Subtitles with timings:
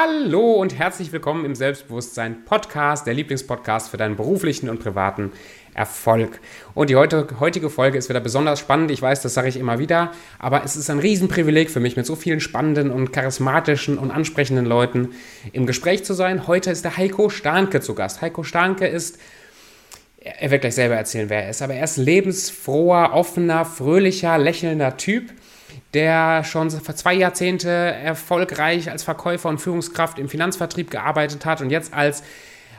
[0.00, 5.32] Hallo und herzlich willkommen im Selbstbewusstsein Podcast, der Lieblingspodcast für deinen beruflichen und privaten
[5.74, 6.38] Erfolg.
[6.74, 8.92] Und die heutige Folge ist wieder besonders spannend.
[8.92, 12.06] Ich weiß, das sage ich immer wieder, aber es ist ein Riesenprivileg für mich, mit
[12.06, 15.14] so vielen spannenden und charismatischen und ansprechenden Leuten
[15.52, 16.46] im Gespräch zu sein.
[16.46, 18.22] Heute ist der Heiko Starnke zu Gast.
[18.22, 19.18] Heiko Starnke ist
[20.20, 24.96] er wird gleich selber erzählen, wer er ist, aber er ist lebensfroher, offener, fröhlicher, lächelnder
[24.96, 25.32] Typ
[25.94, 31.70] der schon vor zwei Jahrzehnte erfolgreich als Verkäufer und Führungskraft im Finanzvertrieb gearbeitet hat und
[31.70, 32.22] jetzt als,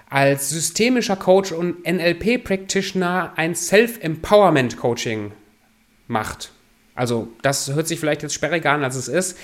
[0.10, 5.32] als systemischer Coach und NLP-Practitioner ein Self-Empowerment-Coaching
[6.08, 6.52] macht.
[6.94, 9.38] Also das hört sich vielleicht jetzt sperriger an, als es ist.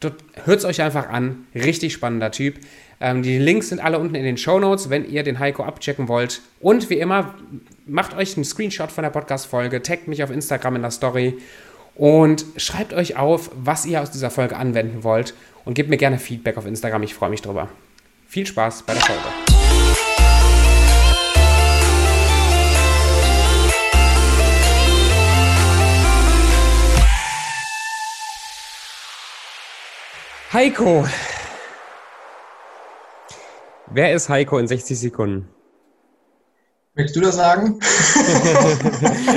[0.00, 1.46] Hört es euch einfach an.
[1.54, 2.56] Richtig spannender Typ.
[3.00, 6.08] Ähm, die Links sind alle unten in den Show Notes, wenn ihr den Heiko abchecken
[6.08, 6.42] wollt.
[6.60, 7.34] Und wie immer,
[7.86, 11.38] macht euch einen Screenshot von der Podcast-Folge, taggt mich auf Instagram in der Story
[11.94, 16.18] und schreibt euch auf, was ihr aus dieser Folge anwenden wollt und gebt mir gerne
[16.18, 17.02] Feedback auf Instagram.
[17.02, 17.68] Ich freue mich drüber.
[18.26, 19.22] Viel Spaß bei der Folge.
[30.52, 31.04] Heiko.
[33.86, 35.53] Wer ist Heiko in 60 Sekunden?
[36.96, 37.80] Möchtest du das sagen?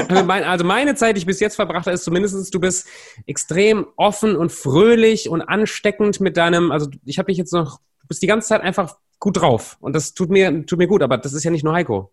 [0.46, 2.88] also, meine Zeit, die ich bis jetzt verbracht habe, ist zumindest, du bist
[3.26, 8.08] extrem offen und fröhlich und ansteckend mit deinem, also ich habe dich jetzt noch, du
[8.08, 11.18] bist die ganze Zeit einfach gut drauf und das tut mir, tut mir gut, aber
[11.18, 12.12] das ist ja nicht nur Heiko.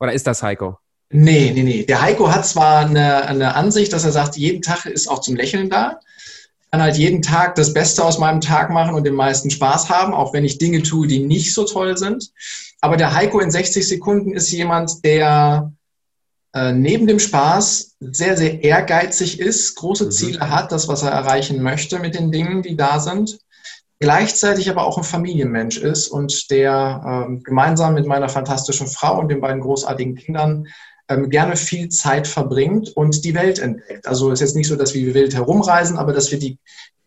[0.00, 0.78] Oder ist das Heiko?
[1.10, 1.84] Nee, nee, nee.
[1.84, 5.36] Der Heiko hat zwar eine, eine Ansicht, dass er sagt, jeden Tag ist auch zum
[5.36, 6.00] Lächeln da.
[6.66, 9.88] Ich kann halt jeden Tag das Beste aus meinem Tag machen und den meisten Spaß
[9.88, 12.32] haben, auch wenn ich Dinge tue, die nicht so toll sind.
[12.80, 15.72] Aber der Heiko in 60 Sekunden ist jemand, der
[16.54, 20.10] äh, neben dem Spaß sehr, sehr ehrgeizig ist, große mhm.
[20.10, 23.38] Ziele hat, das, was er erreichen möchte mit den Dingen, die da sind.
[23.98, 29.28] Gleichzeitig aber auch ein Familienmensch ist und der äh, gemeinsam mit meiner fantastischen Frau und
[29.28, 30.66] den beiden großartigen Kindern
[31.08, 34.06] ähm, gerne viel Zeit verbringt und die Welt entdeckt.
[34.06, 36.58] Also es ist jetzt nicht so, dass wir wild herumreisen, aber dass wir die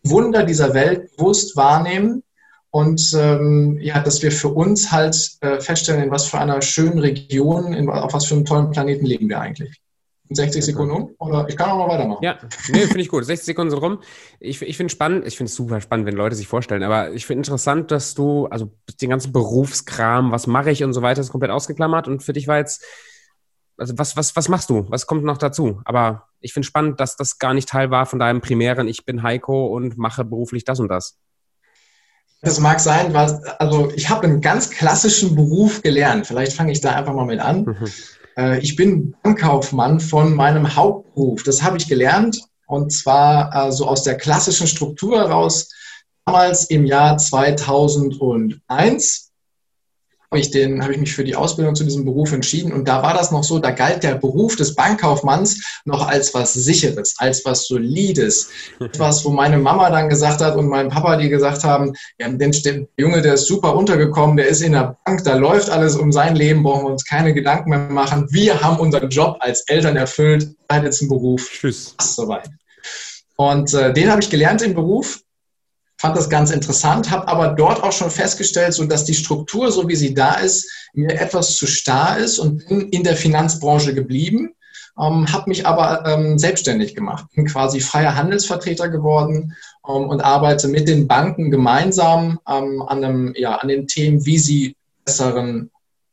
[0.02, 2.22] Wunder dieser Welt bewusst wahrnehmen
[2.70, 6.98] und ähm, ja, dass wir für uns halt äh, feststellen, in was für einer schönen
[6.98, 9.80] Region, in, auf was für einem tollen Planeten leben wir eigentlich.
[10.28, 11.14] In 60 Sekunden um?
[11.18, 12.22] Oder ich kann auch noch weitermachen.
[12.22, 13.24] Ja, nee, finde ich gut.
[13.24, 13.98] 60 Sekunden sind rum.
[14.38, 17.26] Ich, ich finde spannend, ich finde es super spannend, wenn Leute sich vorstellen, aber ich
[17.26, 18.70] finde interessant, dass du, also
[19.02, 22.46] den ganzen Berufskram, was mache ich und so weiter, ist komplett ausgeklammert und für dich
[22.46, 22.84] war jetzt,
[23.80, 24.86] also was, was, was machst du?
[24.90, 25.80] Was kommt noch dazu?
[25.84, 29.22] Aber ich finde spannend, dass das gar nicht Teil war von deinem primären, ich bin
[29.22, 31.16] Heiko und mache beruflich das und das.
[32.42, 36.26] Das mag sein, was, also ich habe einen ganz klassischen Beruf gelernt.
[36.26, 37.64] Vielleicht fange ich da einfach mal mit an.
[37.64, 37.88] Mhm.
[38.36, 41.42] Äh, ich bin Bankkaufmann von meinem Hauptberuf.
[41.42, 45.68] Das habe ich gelernt und zwar äh, so aus der klassischen Struktur heraus.
[46.24, 49.29] Damals im Jahr 2001
[50.32, 52.72] habe ich, den, habe ich mich für die Ausbildung zu diesem Beruf entschieden.
[52.72, 56.52] Und da war das noch so, da galt der Beruf des Bankkaufmanns noch als was
[56.52, 58.48] Sicheres, als was Solides.
[58.80, 62.86] Etwas, wo meine Mama dann gesagt hat und mein Papa, die gesagt haben, ja, der
[62.96, 66.36] Junge, der ist super untergekommen, der ist in der Bank, da läuft alles um sein
[66.36, 68.28] Leben, brauchen wir uns keine Gedanken mehr machen.
[68.30, 71.50] Wir haben unseren Job als Eltern erfüllt, seid jetzt im Beruf.
[71.50, 71.96] Tschüss.
[72.00, 72.48] Soweit.
[73.34, 75.20] Und äh, den habe ich gelernt im Beruf
[76.00, 79.86] fand das ganz interessant, habe aber dort auch schon festgestellt, so dass die Struktur, so
[79.86, 84.54] wie sie da ist, mir etwas zu starr ist und bin in der Finanzbranche geblieben,
[84.98, 89.54] ähm, habe mich aber ähm, selbstständig gemacht, bin quasi freier Handelsvertreter geworden
[89.86, 94.38] ähm, und arbeite mit den Banken gemeinsam ähm, an, einem, ja, an den Themen, wie
[94.38, 95.70] sie besseren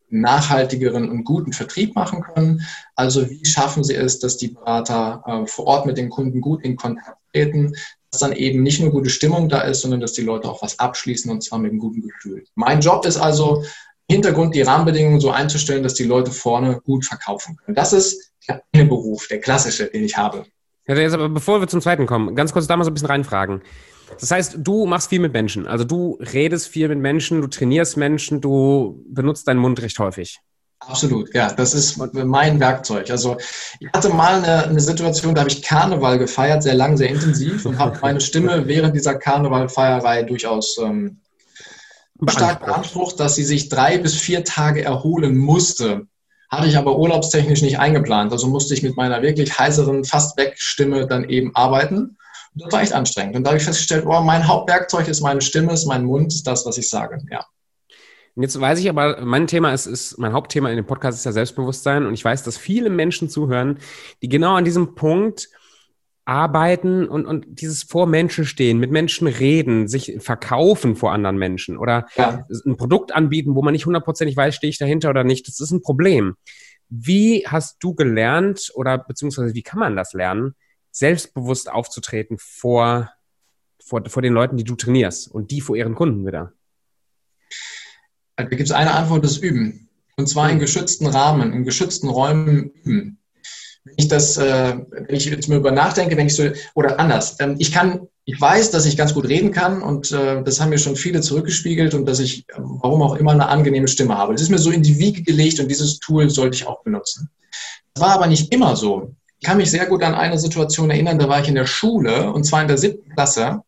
[0.09, 2.61] nachhaltigeren und guten Vertrieb machen können.
[2.95, 6.63] Also wie schaffen sie es, dass die Berater äh, vor Ort mit den Kunden gut
[6.63, 7.73] in Kontakt treten,
[8.11, 10.79] dass dann eben nicht nur gute Stimmung da ist, sondern dass die Leute auch was
[10.79, 12.45] abschließen und zwar mit einem guten Gefühl.
[12.55, 13.63] Mein Job ist also,
[14.09, 17.75] im Hintergrund die Rahmenbedingungen so einzustellen, dass die Leute vorne gut verkaufen können.
[17.75, 20.45] Das ist der eine Beruf, der klassische, den ich habe.
[20.87, 23.09] Ja, jetzt aber bevor wir zum zweiten kommen, ganz kurz da mal so ein bisschen
[23.09, 23.61] reinfragen.
[24.19, 25.67] Das heißt, du machst viel mit Menschen.
[25.67, 30.39] Also du redest viel mit Menschen, du trainierst Menschen, du benutzt deinen Mund recht häufig.
[30.79, 33.09] Absolut, ja, das ist mein Werkzeug.
[33.09, 33.37] Also
[33.79, 37.65] ich hatte mal eine, eine Situation, da habe ich Karneval gefeiert, sehr lang, sehr intensiv
[37.65, 41.19] und habe meine Stimme während dieser Karnevalfeierei durchaus ähm,
[42.27, 46.07] stark beansprucht, dass sie sich drei bis vier Tage erholen musste.
[46.49, 48.31] Hatte ich aber urlaubstechnisch nicht eingeplant.
[48.31, 52.17] Also musste ich mit meiner wirklich heiseren, fast weg Stimme dann eben arbeiten.
[52.53, 53.35] Und das war echt anstrengend.
[53.35, 56.47] Und da habe ich festgestellt, oh, mein Hauptwerkzeug ist meine Stimme, ist mein Mund, ist
[56.47, 57.19] das, was ich sage.
[57.29, 57.45] Ja.
[58.37, 61.25] Und jetzt weiß ich aber, mein Thema ist, ist, mein Hauptthema in dem Podcast ist
[61.25, 63.79] ja Selbstbewusstsein und ich weiß, dass viele Menschen zuhören,
[64.21, 65.49] die genau an diesem Punkt
[66.23, 71.79] arbeiten und, und dieses vor Menschen stehen, mit Menschen reden, sich verkaufen vor anderen Menschen
[71.79, 72.45] oder ja.
[72.63, 75.71] ein Produkt anbieten, wo man nicht hundertprozentig weiß, stehe ich dahinter oder nicht, das ist
[75.71, 76.35] ein Problem.
[76.89, 80.53] Wie hast du gelernt oder beziehungsweise wie kann man das lernen,
[80.91, 83.09] selbstbewusst aufzutreten vor,
[83.83, 86.53] vor, vor den Leuten, die du trainierst und die vor ihren Kunden wieder?
[88.37, 89.89] Da gibt es eine Antwort, das Üben.
[90.15, 90.59] Und zwar in hm.
[90.59, 93.17] geschützten Rahmen, in geschützten Räumen üben
[93.87, 97.37] wenn ich das, äh, wenn ich jetzt mal über nachdenke, wenn ich so, oder anders,
[97.39, 100.69] ähm, ich kann, ich weiß, dass ich ganz gut reden kann und äh, das haben
[100.69, 104.33] mir schon viele zurückgespiegelt und dass ich, warum auch immer, eine angenehme Stimme habe.
[104.33, 107.29] Das ist mir so in die Wiege gelegt und dieses Tool sollte ich auch benutzen.
[107.93, 109.15] Das war aber nicht immer so.
[109.39, 112.31] Ich kann mich sehr gut an eine Situation erinnern, da war ich in der Schule
[112.31, 113.61] und zwar in der siebten Klasse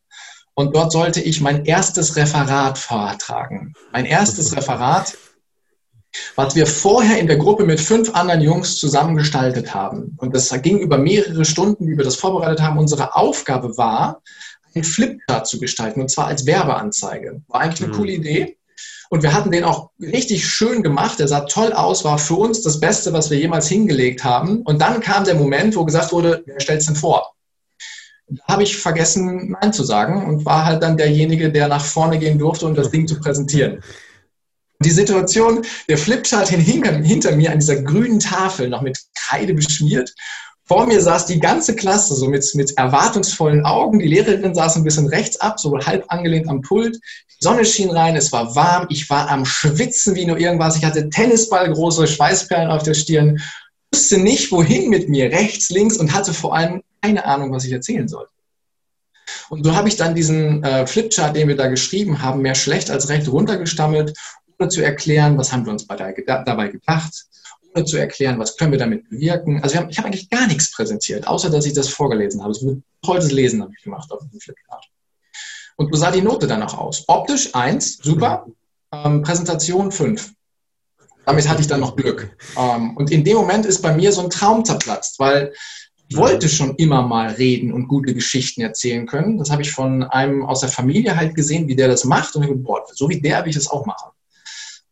[0.60, 3.74] und dort sollte ich mein erstes Referat vortragen.
[3.94, 5.18] Mein erstes Referat
[6.36, 10.18] was wir vorher in der Gruppe mit fünf anderen Jungs zusammen gestaltet haben.
[10.18, 12.78] Und das ging über mehrere Stunden, wie wir das vorbereitet haben.
[12.80, 14.22] Unsere Aufgabe war,
[14.74, 17.42] einen Flipchart zu gestalten, und zwar als Werbeanzeige.
[17.48, 17.98] War eigentlich eine mhm.
[17.98, 18.58] coole Idee.
[19.12, 21.20] Und wir hatten den auch richtig schön gemacht.
[21.20, 24.64] Der sah toll aus, war für uns das Beste, was wir jemals hingelegt haben.
[24.64, 27.36] Und dann kam der Moment, wo gesagt wurde, wer stellt es denn vor?
[28.48, 32.38] Habe ich vergessen, Nein zu sagen und war halt dann derjenige, der nach vorne gehen
[32.38, 33.82] durfte, um das Ding zu präsentieren.
[34.82, 40.14] Die Situation, der Flipchart hinter, hinter mir an dieser grünen Tafel, noch mit Kreide beschmiert.
[40.70, 44.00] Vor mir saß die ganze Klasse so mit, mit erwartungsvollen Augen.
[44.00, 46.96] Die Lehrerin saß ein bisschen rechts ab, so halb angelehnt am Pult.
[46.96, 48.86] Die Sonne schien rein, es war warm.
[48.90, 50.78] Ich war am Schwitzen wie nur irgendwas.
[50.78, 53.42] Ich hatte Tennisballgroße Schweißperlen auf der Stirn.
[53.92, 57.72] Wusste nicht, wohin mit mir, rechts, links und hatte vor allem keine Ahnung, was ich
[57.72, 58.32] erzählen sollte.
[59.50, 62.90] Und so habe ich dann diesen äh, Flipchart, den wir da geschrieben haben, mehr schlecht
[62.90, 64.14] als recht runtergestammelt
[64.60, 67.26] ohne zu erklären, was haben wir uns dabei gedacht,
[67.74, 69.64] ohne zu erklären, was können wir damit bewirken.
[69.64, 72.54] Also haben, ich habe eigentlich gar nichts präsentiert, außer dass ich das vorgelesen habe.
[72.54, 72.66] Das
[73.02, 74.86] tolles Lesen habe ich gemacht auf dem Flipchart.
[75.78, 77.06] Und so sah die Note dann auch aus.
[77.08, 78.48] Optisch 1, super.
[78.92, 80.34] Ähm, Präsentation 5.
[81.26, 82.36] Damit hatte ich dann noch Glück.
[82.58, 85.54] Ähm, und in dem Moment ist bei mir so ein Traum zerplatzt, weil
[86.14, 89.38] wollte schon immer mal reden und gute Geschichten erzählen können.
[89.38, 92.36] Das habe ich von einem aus der Familie halt gesehen, wie der das macht.
[92.36, 94.10] Und ich dachte, boah, so wie der will ich das auch machen.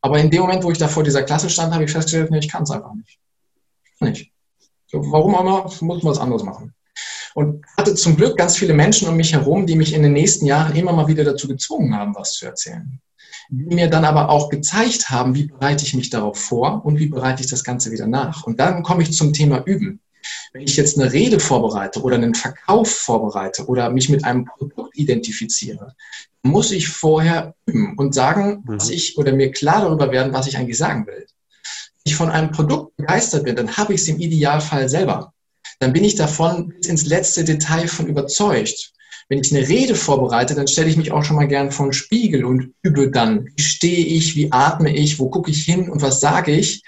[0.02, 2.40] Aber in dem Moment, wo ich da vor dieser Klasse stand, habe ich festgestellt, nee,
[2.40, 3.20] ich kann es einfach nicht.
[4.00, 4.32] Nicht.
[4.92, 6.74] Warum auch immer, muss man was anderes machen.
[7.34, 10.46] Und hatte zum Glück ganz viele Menschen um mich herum, die mich in den nächsten
[10.46, 13.00] Jahren immer mal wieder dazu gezwungen haben, was zu erzählen.
[13.50, 17.08] Die mir dann aber auch gezeigt haben, wie bereite ich mich darauf vor und wie
[17.08, 18.44] bereite ich das Ganze wieder nach.
[18.44, 20.00] Und dann komme ich zum Thema Üben.
[20.58, 24.98] Wenn ich jetzt eine Rede vorbereite oder einen Verkauf vorbereite oder mich mit einem Produkt
[24.98, 25.94] identifiziere,
[26.42, 28.80] muss ich vorher üben und sagen, mhm.
[28.80, 31.28] was ich oder mir klar darüber werden, was ich eigentlich sagen will.
[31.28, 35.32] Wenn ich von einem Produkt begeistert bin, dann habe ich es im Idealfall selber.
[35.78, 38.94] Dann bin ich davon bis ins letzte Detail von überzeugt.
[39.30, 41.94] Wenn ich eine Rede vorbereite, dann stelle ich mich auch schon mal gern vor den
[41.94, 46.02] Spiegel und übe dann, wie stehe ich, wie atme ich, wo gucke ich hin und
[46.02, 46.82] was sage ich.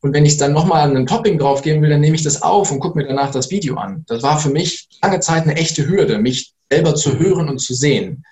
[0.00, 2.80] Und wenn ich dann nochmal einen Topping draufgeben will, dann nehme ich das auf und
[2.80, 4.04] gucke mir danach das Video an.
[4.06, 7.74] Das war für mich lange Zeit eine echte Hürde, mich selber zu hören und zu
[7.74, 8.24] sehen.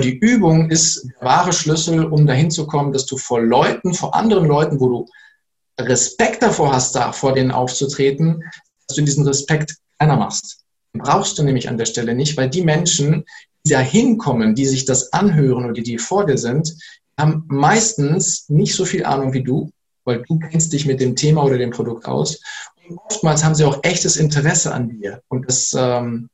[0.00, 4.14] Die Übung ist der wahre Schlüssel, um dahin zu kommen, dass du vor Leuten, vor
[4.14, 5.06] anderen Leuten, wo du
[5.80, 8.42] Respekt davor hast, da vor denen aufzutreten,
[8.86, 10.64] dass du diesen Respekt keiner machst.
[10.92, 13.24] Den brauchst du nämlich an der Stelle nicht, weil die Menschen,
[13.64, 16.74] die da hinkommen, die sich das anhören oder die vor dir sind,
[17.18, 19.70] haben meistens nicht so viel Ahnung wie du,
[20.04, 22.40] weil du kennst dich mit dem Thema oder dem Produkt aus.
[22.88, 25.22] Und oftmals haben sie auch echtes Interesse an dir.
[25.28, 26.28] Und das ähm,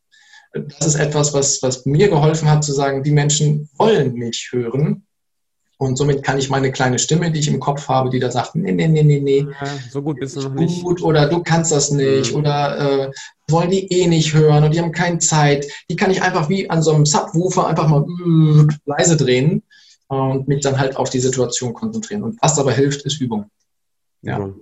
[0.52, 5.04] das ist etwas, was, was mir geholfen hat, zu sagen, die Menschen wollen mich hören.
[5.78, 8.54] Und somit kann ich meine kleine Stimme, die ich im Kopf habe, die da sagt,
[8.54, 9.46] nee, nee, nee, nee, nee.
[9.48, 10.82] Ja, so gut bist du noch nicht.
[10.82, 12.32] Gut, oder du kannst das nicht.
[12.32, 12.38] Mhm.
[12.38, 13.10] Oder äh,
[13.48, 15.66] wollen die eh nicht hören und die haben keine Zeit.
[15.88, 19.62] Die kann ich einfach wie an so einem Subwoofer einfach mal äh, leise drehen
[20.11, 22.25] und mich dann halt auf die Situation konzentrieren.
[22.25, 23.49] Und was aber hilft, ist Übung.
[24.23, 24.40] Ja.
[24.40, 24.55] ja.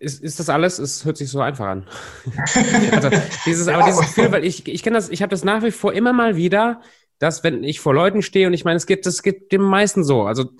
[0.00, 0.78] Ist, ist das alles?
[0.78, 1.86] Es hört sich so einfach an.
[2.92, 3.08] also
[3.46, 5.94] dieses, aber dieses Gefühl, weil ich, ich kenne das, ich habe das nach wie vor
[5.94, 6.82] immer mal wieder,
[7.18, 10.04] dass wenn ich vor Leuten stehe und ich meine, es gibt, das gibt dem meisten
[10.04, 10.24] so.
[10.24, 10.50] Also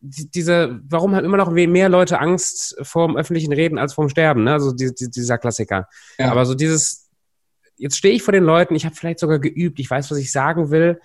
[0.00, 4.44] diese, warum haben immer noch mehr Leute Angst vor dem öffentlichen Reden als vorm Sterben?
[4.44, 4.54] Ne?
[4.54, 5.86] Also die, die, dieser Klassiker.
[6.18, 6.30] Ja.
[6.30, 7.10] Aber so dieses,
[7.76, 10.32] jetzt stehe ich vor den Leuten, ich habe vielleicht sogar geübt, ich weiß, was ich
[10.32, 10.98] sagen will,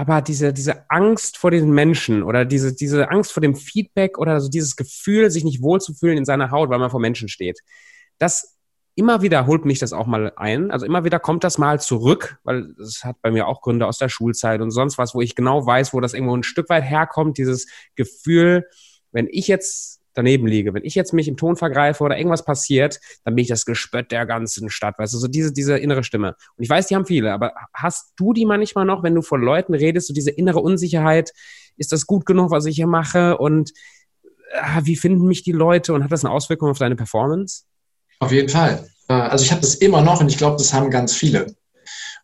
[0.00, 4.32] aber diese, diese Angst vor den Menschen oder diese, diese Angst vor dem Feedback oder
[4.32, 7.60] also dieses Gefühl, sich nicht wohlzufühlen in seiner Haut, weil man vor Menschen steht,
[8.16, 8.56] das
[8.94, 10.70] immer wieder holt mich das auch mal ein.
[10.70, 13.98] Also immer wieder kommt das mal zurück, weil es hat bei mir auch Gründe aus
[13.98, 16.84] der Schulzeit und sonst was, wo ich genau weiß, wo das irgendwo ein Stück weit
[16.84, 18.66] herkommt, dieses Gefühl,
[19.12, 20.74] wenn ich jetzt daneben liege.
[20.74, 24.10] Wenn ich jetzt mich im Ton vergreife oder irgendwas passiert, dann bin ich das Gespött
[24.10, 24.98] der ganzen Stadt.
[24.98, 26.36] Weißt du, so diese, diese innere Stimme.
[26.56, 29.38] Und ich weiß, die haben viele, aber hast du die manchmal noch, wenn du vor
[29.38, 31.32] Leuten redest, so diese innere Unsicherheit?
[31.76, 33.38] Ist das gut genug, was ich hier mache?
[33.38, 33.72] Und
[34.52, 35.94] äh, wie finden mich die Leute?
[35.94, 37.62] Und hat das eine Auswirkung auf deine Performance?
[38.18, 38.86] Auf jeden Fall.
[39.08, 41.54] Äh, also ich habe das immer noch und ich glaube, das haben ganz viele.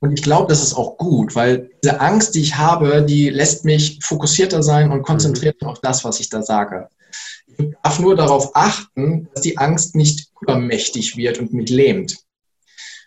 [0.00, 3.64] Und ich glaube, das ist auch gut, weil diese Angst, die ich habe, die lässt
[3.64, 5.68] mich fokussierter sein und konzentriert mhm.
[5.68, 6.88] auf das, was ich da sage.
[7.58, 12.18] Ich darf nur darauf achten, dass die Angst nicht übermächtig wird und mich lähmt.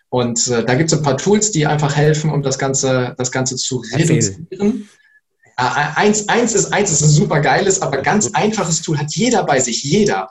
[0.08, 3.30] Und äh, da gibt es ein paar Tools, die einfach helfen, um das Ganze, das
[3.30, 4.88] Ganze zu reduzieren.
[5.56, 9.44] Ja, eins, eins, ist, eins ist ein super geiles, aber ganz einfaches Tool hat jeder
[9.44, 10.30] bei sich, jeder.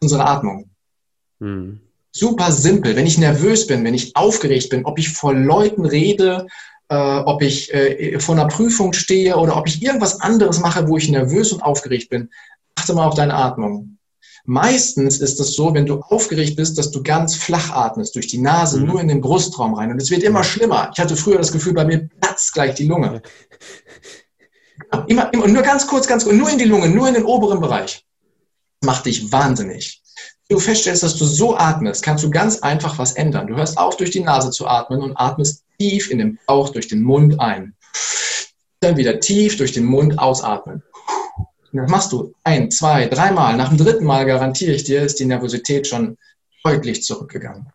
[0.00, 0.70] Unsere Atmung.
[1.40, 1.80] Hm.
[2.12, 2.96] Super simpel.
[2.96, 6.46] Wenn ich nervös bin, wenn ich aufgeregt bin, ob ich vor Leuten rede,
[6.88, 10.96] äh, ob ich äh, vor einer Prüfung stehe oder ob ich irgendwas anderes mache, wo
[10.96, 12.30] ich nervös und aufgeregt bin,
[12.78, 13.98] achte mal auf deine Atmung.
[14.44, 18.38] Meistens ist es so, wenn du aufgeregt bist, dass du ganz flach atmest, durch die
[18.38, 18.86] Nase, mhm.
[18.86, 19.90] nur in den Brustraum rein.
[19.90, 20.90] Und es wird immer schlimmer.
[20.94, 23.20] Ich hatte früher das Gefühl, bei mir platzt gleich die Lunge.
[25.06, 27.60] Immer, immer, nur ganz kurz, ganz kurz, nur in die Lunge, nur in den oberen
[27.60, 28.06] Bereich.
[28.82, 30.02] Macht dich wahnsinnig.
[30.48, 33.48] Wenn du feststellst, dass du so atmest, kannst du ganz einfach was ändern.
[33.48, 36.88] Du hörst auf, durch die Nase zu atmen und atmest tief in den Bauch durch
[36.88, 37.74] den Mund ein.
[38.80, 40.82] Dann wieder tief durch den Mund ausatmen.
[41.72, 43.56] Das machst du ein, zwei, dreimal.
[43.56, 46.16] Nach dem dritten Mal garantiere ich dir, ist die Nervosität schon
[46.64, 47.66] deutlich zurückgegangen.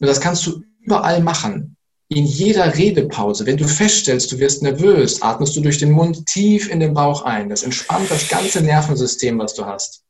[0.00, 1.76] Und das kannst du überall machen.
[2.08, 6.68] In jeder Redepause, wenn du feststellst, du wirst nervös, atmest du durch den Mund tief
[6.68, 7.48] in den Bauch ein.
[7.48, 10.02] Das entspannt das ganze Nervensystem, was du hast.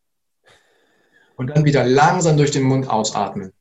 [1.37, 3.53] Und dann wieder langsam durch den Mund ausatmen.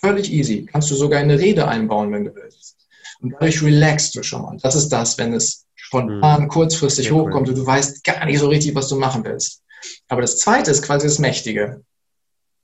[0.00, 0.66] Völlig easy.
[0.70, 2.76] Kannst du sogar eine Rede einbauen, wenn du willst.
[3.20, 4.56] Und dadurch relaxst du schon mal.
[4.62, 6.48] Das ist das, wenn es spontan, mhm.
[6.48, 9.62] kurzfristig ja, hochkommt und du weißt gar nicht so richtig, was du machen willst.
[10.08, 11.82] Aber das Zweite ist quasi das Mächtige.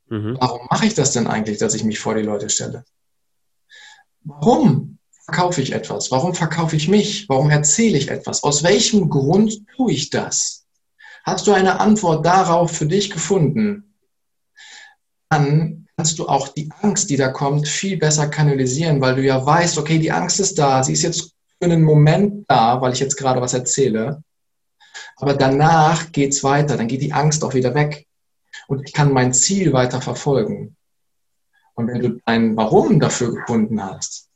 [0.09, 0.37] Mhm.
[0.39, 2.85] Warum mache ich das denn eigentlich, dass ich mich vor die Leute stelle?
[4.23, 6.13] Warum verkaufe ich etwas?
[6.13, 7.29] Warum verkaufe ich mich?
[7.29, 8.45] Warum erzähle ich etwas?
[8.45, 10.65] Aus welchem Grund tue ich das?
[11.25, 13.97] Hast du eine Antwort darauf für dich gefunden?
[15.31, 19.45] Dann kannst du auch die Angst, die da kommt, viel besser kanalisieren, weil du ja
[19.45, 23.01] weißt, okay, die Angst ist da, sie ist jetzt für einen Moment da, weil ich
[23.01, 24.23] jetzt gerade was erzähle.
[25.17, 28.07] Aber danach geht es weiter, dann geht die Angst auch wieder weg.
[28.69, 30.77] Und ich kann mein Ziel weiter verfolgen.
[31.75, 34.29] Und wenn du ein Warum dafür gefunden hast,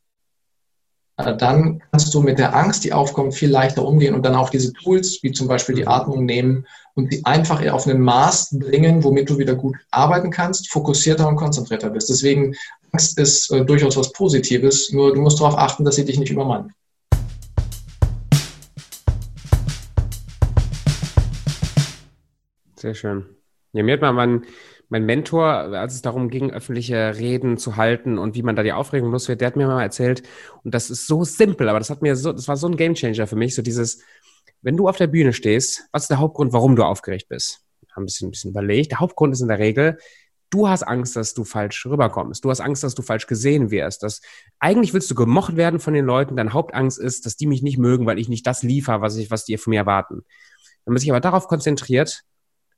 [1.16, 4.72] dann kannst du mit der Angst, die aufkommt, viel leichter umgehen und dann auch diese
[4.72, 9.28] Tools, wie zum Beispiel die Atmung nehmen und sie einfach auf einen Maß bringen, womit
[9.28, 12.08] du wieder gut arbeiten kannst, fokussierter und konzentrierter bist.
[12.08, 12.54] Deswegen,
[12.92, 16.30] Angst ist äh, durchaus was Positives, nur du musst darauf achten, dass sie dich nicht
[16.30, 16.72] übermannt.
[22.80, 23.26] Sehr schön.
[23.72, 24.46] Ja, mir hat mal mein,
[24.88, 28.72] mein Mentor, als es darum ging, öffentliche Reden zu halten und wie man da die
[28.72, 30.22] Aufregung los wird, der hat mir mal erzählt,
[30.64, 33.26] und das ist so simpel, aber das hat mir so, das war so ein Gamechanger
[33.26, 34.02] für mich, so dieses,
[34.62, 37.60] wenn du auf der Bühne stehst, was ist der Hauptgrund, warum du aufgeregt bist?
[37.86, 38.92] Ich habe ein bisschen, ein bisschen überlegt.
[38.92, 39.98] Der Hauptgrund ist in der Regel,
[40.50, 42.44] du hast Angst, dass du falsch rüberkommst.
[42.44, 44.02] Du hast Angst, dass du falsch gesehen wirst.
[44.02, 44.20] Dass,
[44.58, 46.36] eigentlich willst du gemocht werden von den Leuten.
[46.36, 49.30] Deine Hauptangst ist, dass die mich nicht mögen, weil ich nicht das liefere, was ich,
[49.30, 50.24] was die von mir erwarten.
[50.84, 52.22] Wenn man sich aber darauf konzentriert,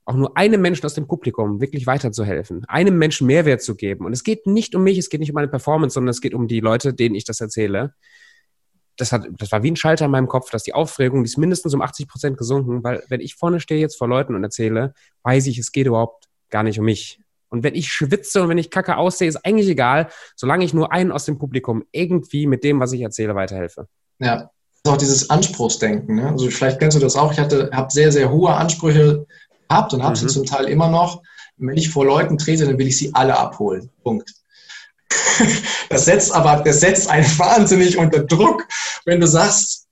[0.04, 4.04] auch nur einem Menschen aus dem Publikum wirklich weiterzuhelfen, einem Menschen Mehrwert zu geben.
[4.04, 6.34] Und es geht nicht um mich, es geht nicht um meine Performance, sondern es geht
[6.34, 7.94] um die Leute, denen ich das erzähle.
[8.96, 11.38] Das, hat, das war wie ein Schalter in meinem Kopf, dass die Aufregung, die ist
[11.38, 14.92] mindestens um 80 Prozent gesunken, weil wenn ich vorne stehe jetzt vor Leuten und erzähle,
[15.22, 17.20] weiß ich, es geht überhaupt gar nicht um mich.
[17.48, 20.92] Und wenn ich schwitze und wenn ich kacke aussehe, ist eigentlich egal, solange ich nur
[20.92, 23.88] einen aus dem Publikum irgendwie mit dem, was ich erzähle, weiterhelfe.
[24.18, 24.50] Ja,
[24.86, 26.16] auch dieses Anspruchsdenken.
[26.16, 26.28] Ne?
[26.28, 27.32] Also vielleicht kennst du das auch.
[27.32, 29.26] Ich habe sehr, sehr hohe Ansprüche
[29.72, 30.20] gehabt und habe mhm.
[30.20, 31.22] sie zum Teil immer noch.
[31.56, 33.90] wenn ich vor Leuten trete, dann will ich sie alle abholen.
[34.02, 34.32] Punkt.
[35.88, 38.66] Das setzt aber, das setzt einen wahnsinnig unter Druck,
[39.04, 39.88] wenn du sagst,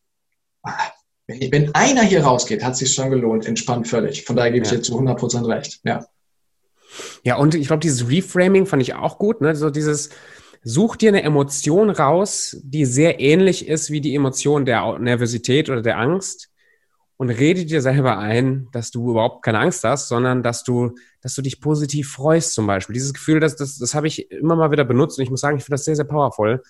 [1.27, 4.25] wenn einer hier rausgeht, hat es sich schon gelohnt, entspannt völlig.
[4.25, 5.81] Von daher gebe ich dir zu 100% recht.
[5.85, 6.07] Ja.
[7.23, 9.43] Ja, und ich glaube, dieses Reframing fand ich auch gut.
[9.43, 9.55] Ne?
[9.55, 10.09] So dieses,
[10.63, 15.83] such dir eine Emotion raus, die sehr ähnlich ist wie die Emotion der Nervosität oder
[15.83, 16.50] der Angst
[17.21, 21.35] und rede dir selber ein, dass du überhaupt keine Angst hast, sondern dass du, dass
[21.35, 22.95] du dich positiv freust zum Beispiel.
[22.95, 25.59] Dieses Gefühl, das, das, das habe ich immer mal wieder benutzt und ich muss sagen,
[25.59, 26.63] ich finde das sehr, sehr powerful.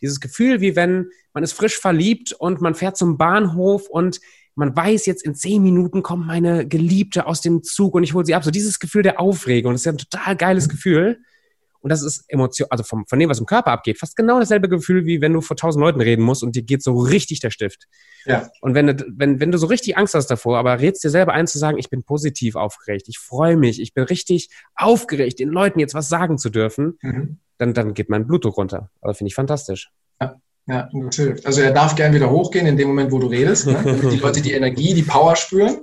[0.00, 4.18] Dieses Gefühl, wie wenn man ist frisch verliebt und man fährt zum Bahnhof und
[4.54, 8.24] man weiß jetzt in zehn Minuten kommt meine Geliebte aus dem Zug und ich hole
[8.24, 8.44] sie ab.
[8.44, 11.20] So dieses Gefühl der Aufregung, das ist ja ein total geiles Gefühl.
[11.88, 14.68] Und das ist Emotion, also vom, von dem, was im Körper abgeht, fast genau dasselbe
[14.68, 17.48] Gefühl, wie wenn du vor tausend Leuten reden musst und dir geht so richtig der
[17.48, 17.88] Stift.
[18.26, 18.50] Ja.
[18.60, 21.46] Und wenn, wenn, wenn du so richtig Angst hast davor, aber rätst dir selber ein
[21.46, 25.80] zu sagen, ich bin positiv aufgeregt, ich freue mich, ich bin richtig aufgeregt, den Leuten
[25.80, 27.38] jetzt was sagen zu dürfen, mhm.
[27.56, 28.90] dann, dann geht mein Blutdruck runter.
[29.00, 29.90] Also finde ich fantastisch.
[30.20, 30.36] Ja.
[30.66, 31.46] Ja, hilft.
[31.46, 33.72] Also er darf gern wieder hochgehen in dem Moment, wo du redest, ne?
[33.82, 35.78] damit die Leute die Energie, die Power spüren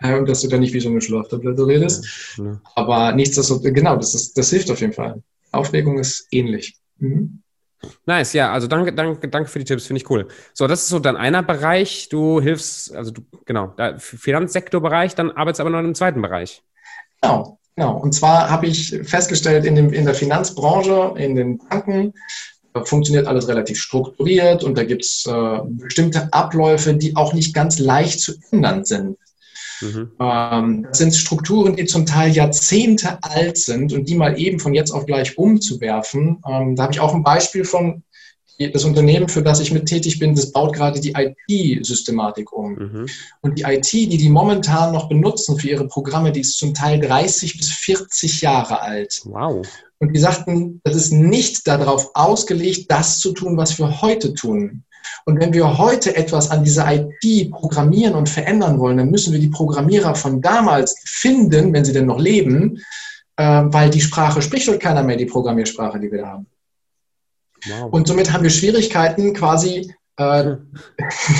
[0.00, 2.36] äh, und dass du dann nicht wie so eine Schlaftablette redest.
[2.38, 2.60] Ja, ja.
[2.74, 5.22] Aber nichtsdestotrotz, genau, das, ist, das hilft auf jeden Fall.
[5.52, 6.76] Aufregung ist ähnlich.
[6.98, 7.40] Mhm.
[8.06, 10.28] Nice, ja, also danke, danke, danke für die Tipps, finde ich cool.
[10.54, 15.60] So, das ist so dann einer Bereich, du hilfst, also du, genau, Finanzsektorbereich, dann arbeitest
[15.60, 16.62] aber noch in einem zweiten Bereich.
[17.20, 17.98] Genau, genau.
[17.98, 22.14] Und zwar habe ich festgestellt, in, dem, in der Finanzbranche, in den Banken,
[22.84, 27.78] funktioniert alles relativ strukturiert und da gibt es äh, bestimmte Abläufe, die auch nicht ganz
[27.78, 29.16] leicht zu ändern sind.
[29.80, 30.10] Mhm.
[30.20, 34.74] Ähm, das sind Strukturen, die zum Teil Jahrzehnte alt sind und die mal eben von
[34.74, 36.42] jetzt auf gleich umzuwerfen.
[36.46, 38.02] Ähm, da habe ich auch ein Beispiel von
[38.72, 42.74] das Unternehmen, für das ich mit tätig bin, das baut gerade die IT-Systematik um.
[42.74, 43.06] Mhm.
[43.40, 47.00] Und die IT, die die momentan noch benutzen für ihre Programme, die ist zum Teil
[47.00, 49.22] 30 bis 40 Jahre alt.
[49.24, 49.66] Wow.
[49.98, 54.84] Und die sagten, das ist nicht darauf ausgelegt, das zu tun, was wir heute tun.
[55.24, 59.40] Und wenn wir heute etwas an dieser IT programmieren und verändern wollen, dann müssen wir
[59.40, 62.80] die Programmierer von damals finden, wenn sie denn noch leben,
[63.36, 66.46] äh, weil die Sprache spricht heute keiner mehr, die Programmiersprache, die wir da haben.
[67.66, 67.92] Wow.
[67.92, 70.56] Und somit haben wir Schwierigkeiten, quasi äh,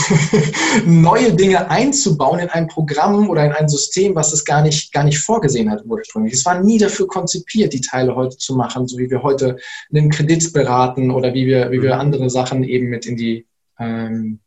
[0.87, 5.05] neue Dinge einzubauen in ein Programm oder in ein System, was es gar nicht, gar
[5.05, 6.35] nicht vorgesehen hat ursprünglich.
[6.35, 9.59] Es war nie dafür konzipiert, die Teile heute zu machen, so wie wir heute
[9.95, 12.01] einen Kredit beraten oder wie wir, wie wir mhm.
[12.01, 13.47] andere Sachen eben mit in die,
[13.79, 14.41] ähm,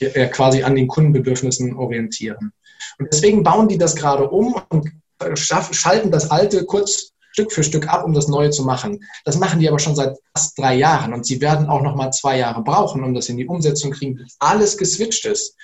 [0.00, 2.52] ja, quasi an den Kundenbedürfnissen orientieren.
[2.98, 4.90] Und deswegen bauen die das gerade um und
[5.34, 9.04] schalten das Alte kurz Stück für Stück ab, um das Neue zu machen.
[9.24, 12.12] Das machen die aber schon seit fast drei Jahren und sie werden auch noch mal
[12.12, 15.56] zwei Jahre brauchen, um das in die Umsetzung zu kriegen, bis alles geswitcht ist.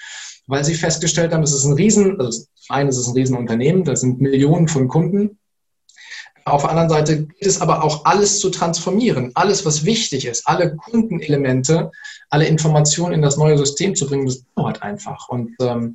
[0.48, 3.84] Weil sie festgestellt haben, es ist ein Riesen, also zum einen ist es ein Riesenunternehmen,
[3.84, 5.38] da sind Millionen von Kunden.
[6.44, 10.48] Auf der anderen Seite geht es aber auch alles zu transformieren, alles, was wichtig ist,
[10.48, 11.92] alle Kundenelemente,
[12.30, 15.28] alle Informationen in das neue System zu bringen, das dauert einfach.
[15.28, 15.94] Und ähm,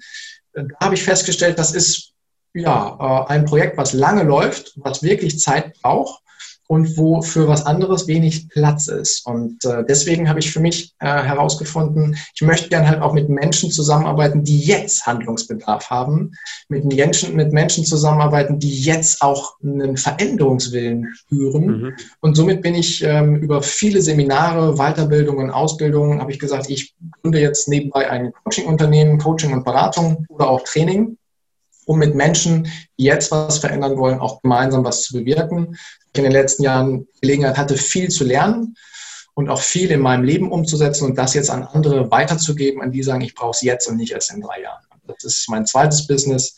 [0.54, 2.14] da habe ich festgestellt, das ist
[2.54, 6.25] ja, äh, ein Projekt, was lange läuft, was wirklich Zeit braucht
[6.68, 9.26] und wo für was anderes wenig Platz ist.
[9.26, 13.30] Und äh, deswegen habe ich für mich äh, herausgefunden, ich möchte gerne halt auch mit
[13.30, 16.32] Menschen zusammenarbeiten, die jetzt Handlungsbedarf haben,
[16.70, 21.66] mit Menschen, mit Menschen zusammenarbeiten, die jetzt auch einen Veränderungswillen spüren.
[21.66, 21.94] Mhm.
[22.22, 27.40] Und somit bin ich ähm, über viele Seminare, Weiterbildungen, Ausbildungen, habe ich gesagt, ich gründe
[27.40, 31.18] jetzt nebenbei ein Coaching-Unternehmen, Coaching und Beratung oder auch Training
[31.86, 32.68] um mit Menschen,
[32.98, 35.78] die jetzt was verändern wollen, auch gemeinsam was zu bewirken.
[36.14, 38.76] Ich in den letzten Jahren Gelegenheit hatte, viel zu lernen
[39.34, 43.04] und auch viel in meinem Leben umzusetzen und das jetzt an andere weiterzugeben, an die
[43.04, 44.84] sagen, ich brauche es jetzt und nicht erst in drei Jahren.
[45.08, 46.56] Das ist mein zweites Business,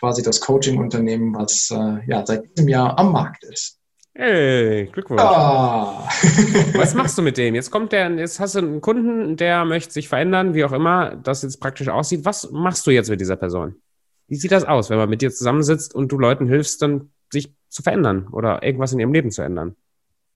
[0.00, 3.78] quasi das Coaching-Unternehmen, was äh, ja, seit diesem Jahr am Markt ist.
[4.16, 5.20] Hey, Glückwunsch.
[5.20, 6.08] Ah.
[6.74, 7.56] Was machst du mit dem?
[7.56, 11.16] Jetzt kommt der, jetzt hast du einen Kunden, der möchte sich verändern, wie auch immer
[11.16, 12.24] das jetzt praktisch aussieht.
[12.24, 13.74] Was machst du jetzt mit dieser Person?
[14.28, 17.52] Wie sieht das aus, wenn man mit dir zusammensitzt und du Leuten hilfst, dann sich
[17.68, 19.76] zu verändern oder irgendwas in ihrem Leben zu ändern?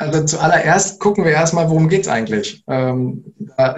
[0.01, 2.63] Also zuallererst gucken wir erstmal, worum geht es eigentlich?
[2.69, 3.25] Ähm,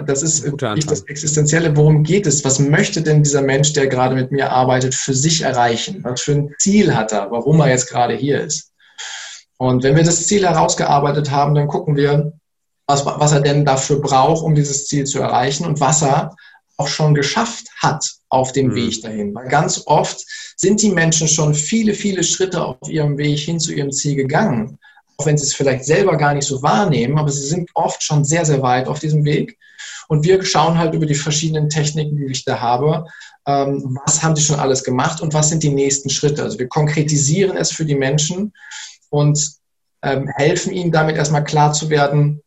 [0.05, 2.45] das ist nicht das Existenzielle, worum geht es?
[2.45, 6.03] Was möchte denn dieser Mensch, der gerade mit mir arbeitet, für sich erreichen?
[6.03, 8.71] Was für ein Ziel hat er, warum er jetzt gerade hier ist?
[9.57, 12.33] Und wenn wir das Ziel herausgearbeitet haben, dann gucken wir,
[12.85, 16.35] was, was er denn dafür braucht, um dieses Ziel zu erreichen und was er
[16.81, 18.75] auch schon geschafft hat auf dem mhm.
[18.75, 19.35] Weg dahin.
[19.35, 20.25] Weil ganz oft
[20.57, 24.79] sind die Menschen schon viele, viele Schritte auf ihrem Weg hin zu ihrem Ziel gegangen.
[25.17, 28.25] Auch wenn sie es vielleicht selber gar nicht so wahrnehmen, aber sie sind oft schon
[28.25, 29.57] sehr, sehr weit auf diesem Weg.
[30.07, 33.05] Und wir schauen halt über die verschiedenen Techniken, die ich da habe,
[33.45, 36.41] ähm, was haben sie schon alles gemacht und was sind die nächsten Schritte.
[36.43, 38.53] Also wir konkretisieren es für die Menschen
[39.09, 39.55] und
[40.03, 42.41] ähm, helfen ihnen damit erstmal klar zu werden,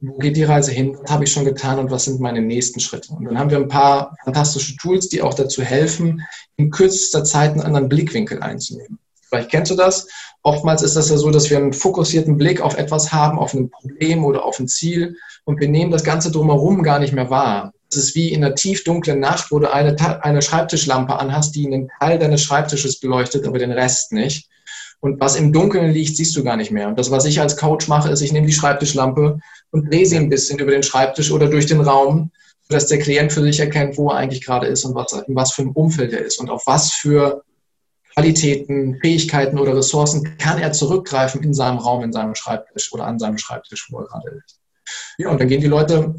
[0.00, 2.80] wo geht die Reise hin, was habe ich schon getan und was sind meine nächsten
[2.80, 3.12] Schritte.
[3.12, 6.22] Und dann haben wir ein paar fantastische Tools, die auch dazu helfen,
[6.56, 8.98] in kürzester Zeit einen anderen Blickwinkel einzunehmen.
[9.28, 10.06] Vielleicht kennst du das.
[10.42, 13.70] Oftmals ist das ja so, dass wir einen fokussierten Blick auf etwas haben, auf ein
[13.70, 17.72] Problem oder auf ein Ziel und wir nehmen das Ganze drumherum gar nicht mehr wahr.
[17.90, 21.88] Es ist wie in einer tiefdunklen Nacht, wo du eine, eine Schreibtischlampe anhast, die einen
[22.00, 24.48] Teil deines Schreibtisches beleuchtet, aber den Rest nicht.
[25.00, 26.88] Und was im Dunkeln liegt, siehst du gar nicht mehr.
[26.88, 29.38] Und das, was ich als Coach mache, ist, ich nehme die Schreibtischlampe
[29.76, 32.30] und drehe sie ein bisschen über den Schreibtisch oder durch den Raum,
[32.68, 35.52] sodass der Klient für sich erkennt, wo er eigentlich gerade ist und was, in was
[35.52, 37.42] für einem Umfeld er ist und auf was für
[38.14, 43.18] Qualitäten, Fähigkeiten oder Ressourcen kann er zurückgreifen in seinem Raum, in seinem Schreibtisch oder an
[43.18, 44.58] seinem Schreibtisch, wo er gerade ist.
[45.18, 46.14] Ja, und dann gehen die Leute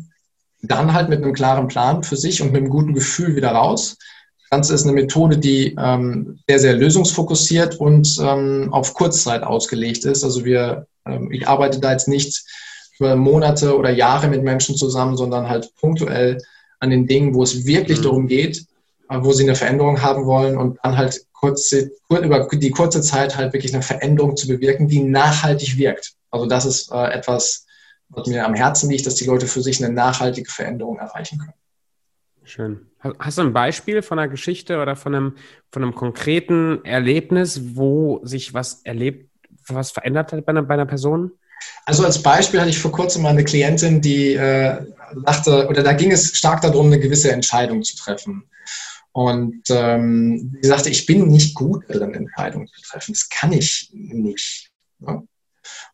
[0.61, 3.97] dann halt mit einem klaren Plan für sich und mit einem guten Gefühl wieder raus.
[4.41, 10.05] Das Ganze ist eine Methode, die ähm, sehr, sehr lösungsfokussiert und ähm, auf Kurzzeit ausgelegt
[10.05, 10.23] ist.
[10.23, 12.43] Also wir, ähm, ich arbeite da jetzt nicht
[12.97, 16.39] für Monate oder Jahre mit Menschen zusammen, sondern halt punktuell
[16.79, 18.03] an den Dingen, wo es wirklich mhm.
[18.03, 18.65] darum geht,
[19.09, 23.37] äh, wo sie eine Veränderung haben wollen und dann halt kurze, über die kurze Zeit
[23.37, 26.13] halt wirklich eine Veränderung zu bewirken, die nachhaltig wirkt.
[26.31, 27.65] Also das ist äh, etwas,
[28.09, 31.53] was mir am Herzen liegt, dass die Leute für sich eine nachhaltige Veränderung erreichen können.
[32.43, 32.87] Schön.
[33.19, 35.35] Hast du ein Beispiel von einer Geschichte oder von einem,
[35.71, 39.29] von einem konkreten Erlebnis, wo sich was erlebt,
[39.67, 41.31] was verändert hat bei einer, bei einer Person?
[41.85, 44.85] Also als Beispiel hatte ich vor kurzem mal eine Klientin, die äh,
[45.23, 48.43] dachte, oder da ging es stark darum, eine gewisse Entscheidung zu treffen.
[49.11, 53.13] Und ähm, sie sagte, ich bin nicht gut darin, Entscheidungen zu treffen.
[53.13, 54.69] Das kann ich nicht.
[54.99, 55.23] Ja?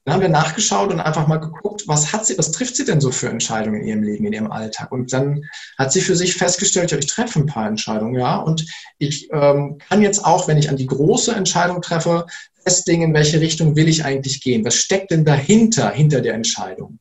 [0.05, 2.99] Dann haben wir nachgeschaut und einfach mal geguckt, was hat sie, was trifft sie denn
[2.99, 4.91] so für Entscheidungen in ihrem Leben, in ihrem Alltag?
[4.91, 5.43] Und dann
[5.77, 8.65] hat sie für sich festgestellt, ja, ich treffe ein paar Entscheidungen, ja, und
[8.97, 12.25] ich ähm, kann jetzt auch, wenn ich an die große Entscheidung treffe,
[12.63, 14.65] festlegen, in welche Richtung will ich eigentlich gehen?
[14.65, 16.99] Was steckt denn dahinter, hinter der Entscheidung?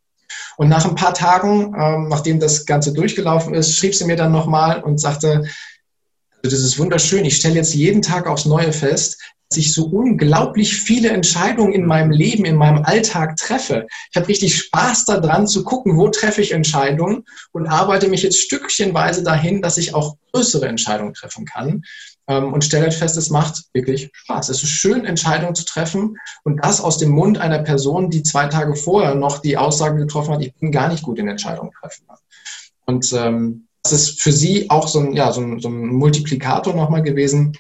[0.57, 4.33] Und nach ein paar Tagen, ähm, nachdem das Ganze durchgelaufen ist, schrieb sie mir dann
[4.33, 5.45] nochmal und sagte,
[6.43, 7.25] das ist wunderschön.
[7.25, 9.21] Ich stelle jetzt jeden Tag aufs Neue fest,
[9.57, 13.87] ich so unglaublich viele Entscheidungen in meinem Leben, in meinem Alltag treffe.
[14.11, 18.39] Ich habe richtig Spaß daran zu gucken, wo treffe ich Entscheidungen und arbeite mich jetzt
[18.39, 21.83] stückchenweise dahin, dass ich auch größere Entscheidungen treffen kann
[22.29, 24.49] ähm, und stelle halt fest, es macht wirklich Spaß.
[24.49, 28.47] Es ist schön, Entscheidungen zu treffen und das aus dem Mund einer Person, die zwei
[28.47, 32.07] Tage vorher noch die Aussage getroffen hat, ich bin gar nicht gut in Entscheidungen treffen.
[32.87, 36.75] Und ähm, das ist für sie auch so ein, ja, so ein, so ein Multiplikator
[36.75, 37.57] nochmal gewesen,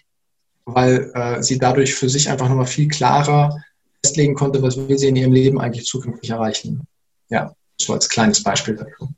[0.64, 3.62] weil äh, sie dadurch für sich einfach nochmal viel klarer
[4.04, 6.86] festlegen konnte, was will sie in ihrem Leben eigentlich zukünftig erreichen.
[7.28, 9.12] Ja, so als kleines Beispiel dazu.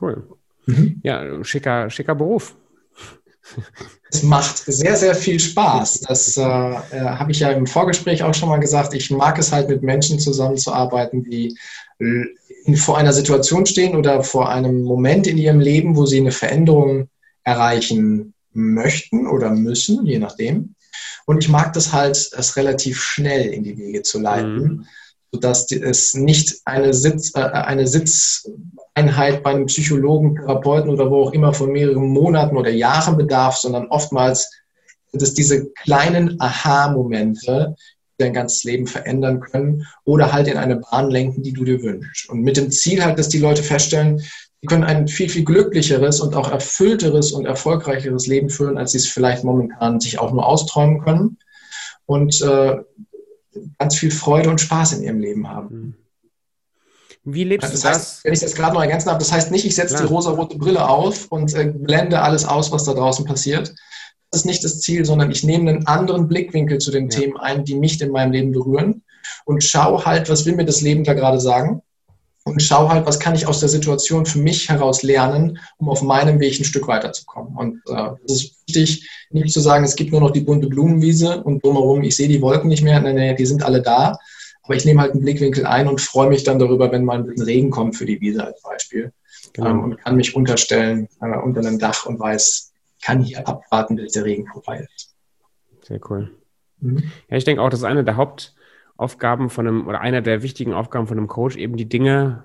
[0.00, 0.28] Cool.
[0.66, 1.00] Mhm.
[1.02, 2.56] Ja, schicker, schicker Beruf.
[4.10, 6.00] Es macht sehr, sehr viel Spaß.
[6.00, 8.94] Das äh, äh, habe ich ja im Vorgespräch auch schon mal gesagt.
[8.94, 11.56] Ich mag es halt mit Menschen zusammenzuarbeiten, die
[12.76, 17.08] vor einer Situation stehen oder vor einem Moment in ihrem Leben, wo sie eine Veränderung
[17.44, 20.73] erreichen möchten oder müssen, je nachdem.
[21.26, 24.86] Und ich mag das halt, es relativ schnell in die Wege zu leiten, mhm.
[25.32, 31.32] sodass es nicht eine, Sitz, äh, eine Sitzeinheit bei einem Psychologen, Therapeuten oder wo auch
[31.32, 34.50] immer von mehreren Monaten oder Jahren bedarf, sondern oftmals
[35.12, 37.76] sind es diese kleinen Aha-Momente,
[38.18, 41.82] die dein ganzes Leben verändern können oder halt in eine Bahn lenken, die du dir
[41.82, 42.28] wünschst.
[42.28, 44.22] Und mit dem Ziel halt, dass die Leute feststellen,
[44.64, 48.98] die können ein viel, viel glücklicheres und auch erfüllteres und erfolgreicheres Leben führen, als sie
[48.98, 51.36] es vielleicht momentan sich auch nur austräumen können.
[52.06, 52.76] Und äh,
[53.78, 55.68] ganz viel Freude und Spaß in ihrem Leben haben.
[55.76, 55.94] Mhm.
[57.24, 57.98] Wie lebst das du das?
[57.98, 60.56] Heißt, wenn ich das gerade noch ergänzen darf, das heißt nicht, ich setze die rosa-rote
[60.56, 63.74] Brille auf und äh, blende alles aus, was da draußen passiert.
[64.30, 67.18] Das ist nicht das Ziel, sondern ich nehme einen anderen Blickwinkel zu den ja.
[67.18, 69.02] Themen ein, die mich in meinem Leben berühren
[69.44, 71.82] und schaue halt, was will mir das Leben da gerade sagen
[72.44, 76.02] und schau halt, was kann ich aus der Situation für mich heraus lernen, um auf
[76.02, 77.56] meinem Weg ein Stück weiterzukommen.
[77.56, 81.42] Und äh, es ist wichtig, nicht zu sagen, es gibt nur noch die bunte Blumenwiese
[81.42, 84.18] und drumherum, ich sehe die Wolken nicht mehr, nein, nein, die sind alle da.
[84.62, 87.26] Aber ich nehme halt einen Blickwinkel ein und freue mich dann darüber, wenn mal ein
[87.26, 89.12] bisschen Regen kommt für die Wiese als Beispiel.
[89.54, 89.70] Genau.
[89.70, 94.12] Ähm, und kann mich unterstellen äh, unter einem Dach und weiß, kann hier abwarten, bis
[94.12, 95.14] der Regen vorbei ist.
[95.82, 96.30] Sehr cool.
[96.80, 97.04] Mhm.
[97.28, 98.54] Ja, ich denke auch, das ist eine der Haupt-
[98.96, 102.44] Aufgaben von einem oder einer der wichtigen Aufgaben von einem Coach, eben die Dinge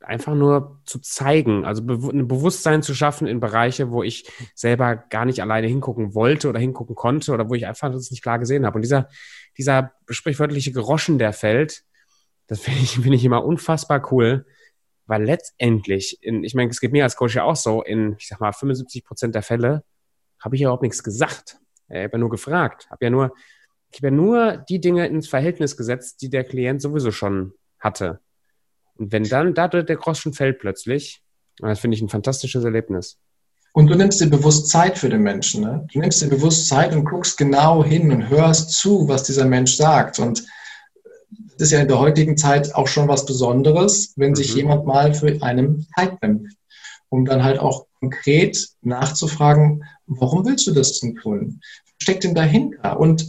[0.00, 5.26] einfach nur zu zeigen, also ein Bewusstsein zu schaffen in Bereiche, wo ich selber gar
[5.26, 8.64] nicht alleine hingucken wollte oder hingucken konnte oder wo ich einfach das nicht klar gesehen
[8.64, 8.76] habe.
[8.76, 9.08] Und dieser,
[9.58, 11.84] dieser sprichwörtliche Groschen, der fällt,
[12.46, 14.46] das finde ich, finde ich immer unfassbar cool,
[15.06, 18.28] weil letztendlich, in, ich meine, es geht mir als Coach ja auch so, in, ich
[18.28, 19.84] sag mal, 75 Prozent der Fälle
[20.38, 21.58] habe ich überhaupt nichts gesagt.
[21.88, 23.34] Ich habe ja nur gefragt, habe ja nur
[23.90, 28.20] ich habe ja nur die Dinge ins Verhältnis gesetzt, die der Klient sowieso schon hatte.
[28.96, 31.22] Und wenn dann dadurch der Groschen fällt plötzlich,
[31.58, 33.18] das finde ich ein fantastisches Erlebnis.
[33.72, 35.62] Und du nimmst dir bewusst Zeit für den Menschen.
[35.62, 35.86] Ne?
[35.92, 39.76] Du nimmst dir bewusst Zeit und guckst genau hin und hörst zu, was dieser Mensch
[39.76, 40.18] sagt.
[40.18, 40.44] Und
[41.58, 44.56] das ist ja in der heutigen Zeit auch schon was Besonderes, wenn sich mhm.
[44.58, 46.54] jemand mal für einen Zeit nimmt,
[47.08, 51.60] um dann halt auch konkret nachzufragen, warum willst du das denn tun?
[51.84, 52.98] Was steckt denn dahinter?
[52.98, 53.26] Und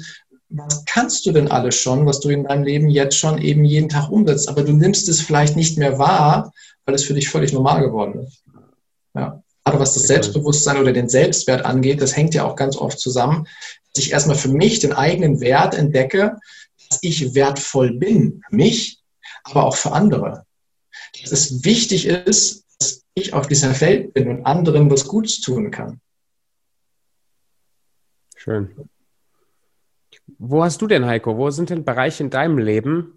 [0.50, 3.90] was kannst du denn alles schon, was du in deinem Leben jetzt schon eben jeden
[3.90, 6.52] Tag umsetzt, aber du nimmst es vielleicht nicht mehr wahr,
[6.86, 8.44] weil es für dich völlig normal geworden ist.
[9.14, 9.42] Ja.
[9.64, 13.48] Gerade was das Selbstbewusstsein oder den Selbstwert angeht, das hängt ja auch ganz oft zusammen.
[13.94, 16.38] dass ich erstmal für mich den eigenen Wert entdecke,
[16.90, 19.00] dass ich wertvoll bin, für mich,
[19.44, 20.46] aber auch für andere.
[21.22, 25.70] Dass es wichtig ist, dass ich auf dieser Welt bin und anderen was Gutes tun
[25.70, 26.00] kann.
[28.36, 28.90] Schön.
[30.38, 31.38] Wo hast du denn, Heiko?
[31.38, 33.14] Wo sind denn Bereiche in deinem Leben,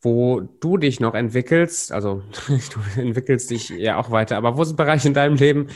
[0.00, 1.92] wo du dich noch entwickelst?
[1.92, 5.68] Also du entwickelst dich ja auch weiter, aber wo sind Bereiche in deinem Leben,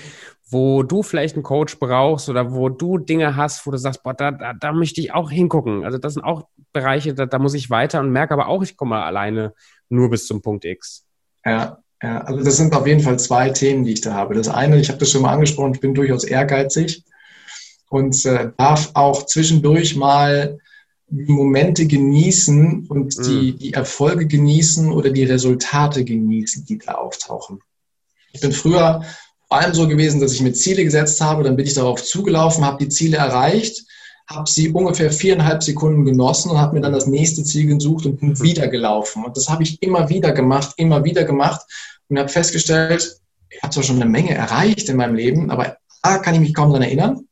[0.49, 4.15] wo du vielleicht einen Coach brauchst oder wo du Dinge hast, wo du sagst, boah,
[4.15, 5.85] da, da, da möchte ich auch hingucken.
[5.85, 8.77] Also das sind auch Bereiche, da, da muss ich weiter und merke aber auch, ich
[8.77, 9.55] komme alleine
[9.89, 11.05] nur bis zum Punkt X.
[11.45, 14.35] Ja, ja, also das sind auf jeden Fall zwei Themen, die ich da habe.
[14.35, 17.05] Das eine, ich habe das schon mal angesprochen, ich bin durchaus ehrgeizig
[17.89, 20.59] und äh, darf auch zwischendurch mal
[21.09, 23.59] die Momente genießen und die, mm.
[23.59, 27.61] die Erfolge genießen oder die Resultate genießen, die da auftauchen.
[28.33, 29.05] Ich bin früher
[29.49, 32.65] vor allem so gewesen, dass ich mir Ziele gesetzt habe, dann bin ich darauf zugelaufen,
[32.65, 33.85] habe die Ziele erreicht,
[34.29, 38.19] habe sie ungefähr viereinhalb Sekunden genossen und habe mir dann das nächste Ziel gesucht und
[38.19, 39.25] bin wieder gelaufen.
[39.25, 41.61] Und das habe ich immer wieder gemacht, immer wieder gemacht
[42.09, 46.19] und habe festgestellt, ich habe zwar schon eine Menge erreicht in meinem Leben, aber A,
[46.19, 47.27] kann ich mich kaum daran erinnern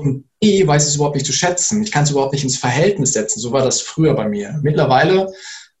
[0.00, 1.82] und B, weiß es überhaupt nicht zu schätzen.
[1.82, 3.40] Ich kann es überhaupt nicht ins Verhältnis setzen.
[3.40, 4.58] So war das früher bei mir.
[4.62, 5.32] Mittlerweile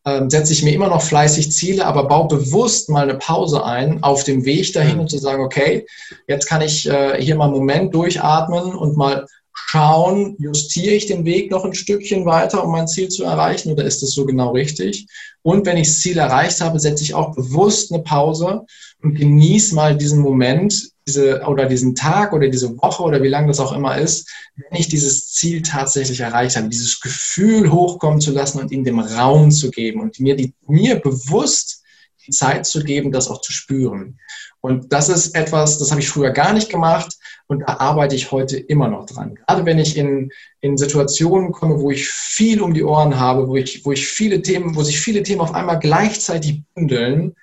[0.06, 4.02] ähm, setze ich mir immer noch fleißig Ziele, aber baue bewusst mal eine Pause ein
[4.02, 5.86] auf dem Weg dahin und zu sagen, okay,
[6.26, 9.26] jetzt kann ich äh, hier mal einen Moment durchatmen und mal
[9.66, 13.84] schauen, justiere ich den Weg noch ein Stückchen weiter, um mein Ziel zu erreichen oder
[13.84, 15.06] ist das so genau richtig?
[15.42, 18.62] Und wenn ich das Ziel erreicht habe, setze ich auch bewusst eine Pause
[19.02, 23.48] und genieße mal diesen Moment, diese oder diesen Tag oder diese Woche oder wie lange
[23.48, 28.32] das auch immer ist, wenn ich dieses Ziel tatsächlich erreicht habe, dieses Gefühl hochkommen zu
[28.32, 31.82] lassen und ihm dem Raum zu geben und mir, die, mir bewusst
[32.28, 34.18] Zeit zu geben, das auch zu spüren.
[34.60, 38.30] Und das ist etwas, das habe ich früher gar nicht gemacht und da arbeite ich
[38.30, 39.34] heute immer noch dran.
[39.34, 40.30] Gerade wenn ich in,
[40.60, 44.42] in Situationen komme, wo ich viel um die Ohren habe, wo ich, wo ich viele
[44.42, 47.34] Themen, wo sich viele Themen auf einmal gleichzeitig bündeln,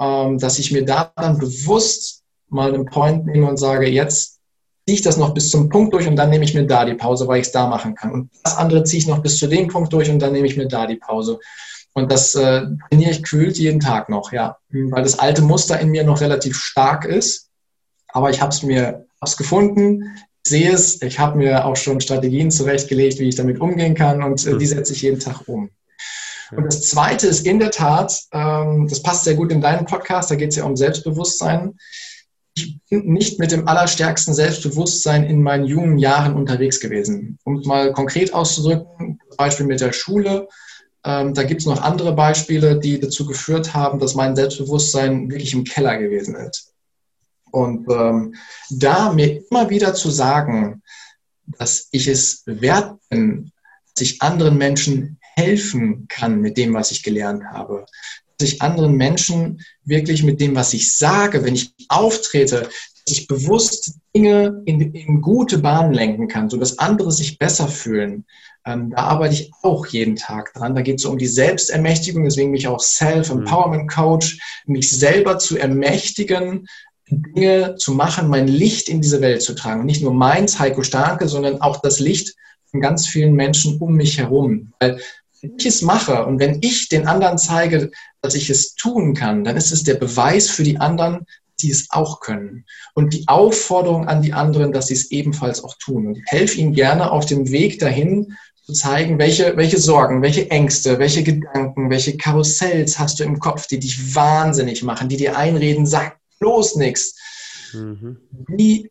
[0.00, 4.40] ähm, dass ich mir da dann bewusst mal einen Point nehme und sage, jetzt
[4.86, 6.94] ziehe ich das noch bis zum Punkt durch und dann nehme ich mir da die
[6.94, 8.12] Pause, weil ich es da machen kann.
[8.12, 10.56] Und das andere ziehe ich noch bis zu dem Punkt durch und dann nehme ich
[10.56, 11.40] mir da die Pause.
[11.96, 14.58] Und das äh, trainiere ich kühlt jeden Tag noch, ja.
[14.68, 17.48] Weil das alte Muster in mir noch relativ stark ist.
[18.08, 20.04] Aber ich habe es mir hab's gefunden,
[20.44, 24.22] ich sehe es, ich habe mir auch schon Strategien zurechtgelegt, wie ich damit umgehen kann
[24.22, 25.70] und äh, die setze ich jeden Tag um.
[26.54, 30.30] Und das Zweite ist in der Tat, ähm, das passt sehr gut in deinen Podcast,
[30.30, 31.74] da geht es ja um Selbstbewusstsein
[32.56, 37.38] ich bin nicht mit dem allerstärksten Selbstbewusstsein in meinen jungen Jahren unterwegs gewesen.
[37.44, 40.48] Um es mal konkret auszudrücken, Beispiel mit der Schule.
[41.06, 45.54] Ähm, da gibt es noch andere Beispiele, die dazu geführt haben, dass mein Selbstbewusstsein wirklich
[45.54, 46.74] im Keller gewesen ist.
[47.52, 48.34] Und ähm,
[48.70, 50.82] da mir immer wieder zu sagen,
[51.58, 53.52] dass ich es wert bin,
[53.94, 57.86] dass ich anderen Menschen helfen kann mit dem, was ich gelernt habe,
[58.38, 63.28] dass ich anderen Menschen wirklich mit dem, was ich sage, wenn ich auftrete, dass ich
[63.28, 68.24] bewusst Dinge in, in gute Bahnen lenken kann, sodass andere sich besser fühlen.
[68.66, 70.74] Ähm, da arbeite ich auch jeden Tag dran.
[70.74, 75.56] Da geht es um die Selbstermächtigung, deswegen bin ich auch Self-Empowerment Coach, mich selber zu
[75.56, 76.66] ermächtigen,
[77.08, 79.80] Dinge zu machen, mein Licht in diese Welt zu tragen.
[79.80, 82.34] Und nicht nur meins, Heiko Starke, sondern auch das Licht
[82.70, 84.72] von ganz vielen Menschen um mich herum.
[84.80, 85.00] Weil
[85.40, 89.44] wenn ich es mache und wenn ich den anderen zeige, dass ich es tun kann,
[89.44, 91.26] dann ist es der Beweis für die anderen,
[91.60, 92.64] die es auch können.
[92.94, 96.08] Und die Aufforderung an die anderen, dass sie es ebenfalls auch tun.
[96.08, 100.50] Und ich helfe ihnen gerne auf dem Weg dahin, zu zeigen, welche, welche Sorgen, welche
[100.50, 105.36] Ängste, welche Gedanken, welche Karussells hast du im Kopf, die dich wahnsinnig machen, die dir
[105.36, 107.16] einreden, sag bloß nichts.
[107.72, 108.18] Mhm.
[108.48, 108.90] Wie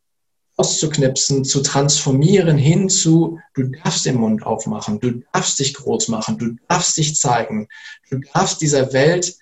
[0.55, 6.37] auszuknipsen, zu transformieren hin zu, du darfst den Mund aufmachen, du darfst dich groß machen,
[6.37, 7.67] du darfst dich zeigen,
[8.09, 9.35] du darfst dieser Welt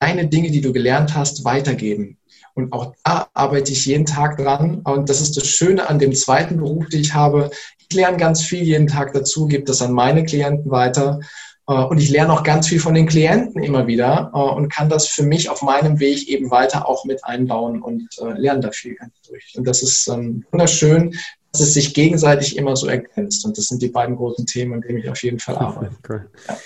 [0.00, 2.18] deine Dinge, die du gelernt hast, weitergeben.
[2.54, 4.80] Und auch da arbeite ich jeden Tag dran.
[4.80, 7.50] Und das ist das Schöne an dem zweiten Beruf, den ich habe.
[7.90, 11.20] Ich lerne ganz viel jeden Tag dazu, gebe das an meine Klienten weiter.
[11.68, 14.88] Äh, und ich lerne auch ganz viel von den Klienten immer wieder äh, und kann
[14.88, 18.70] das für mich auf meinem Weg eben weiter auch mit einbauen und äh, lerne da
[18.72, 19.54] viel ganz durch.
[19.56, 21.14] Und das ist ähm, wunderschön,
[21.52, 23.44] dass es sich gegenseitig immer so ergänzt.
[23.44, 25.96] Und das sind die beiden großen Themen, an denen ich auf jeden Fall arbeite.
[26.08, 26.30] Cool.
[26.46, 26.58] Ja.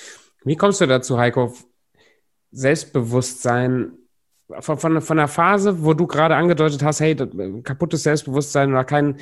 [0.44, 1.54] Wie kommst du dazu, Heiko?
[2.50, 3.92] Selbstbewusstsein
[4.60, 7.16] von, von, von der Phase, wo du gerade angedeutet hast, hey,
[7.62, 9.16] kaputtes Selbstbewusstsein oder kein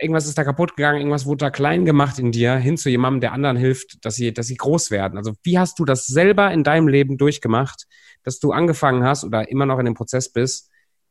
[0.00, 3.20] irgendwas ist da kaputt gegangen, irgendwas wurde da klein gemacht in dir, hin zu jemandem,
[3.20, 5.18] der anderen hilft, dass sie, dass sie groß werden.
[5.18, 7.86] Also wie hast du das selber in deinem Leben durchgemacht,
[8.22, 10.70] dass du angefangen hast oder immer noch in dem Prozess bist,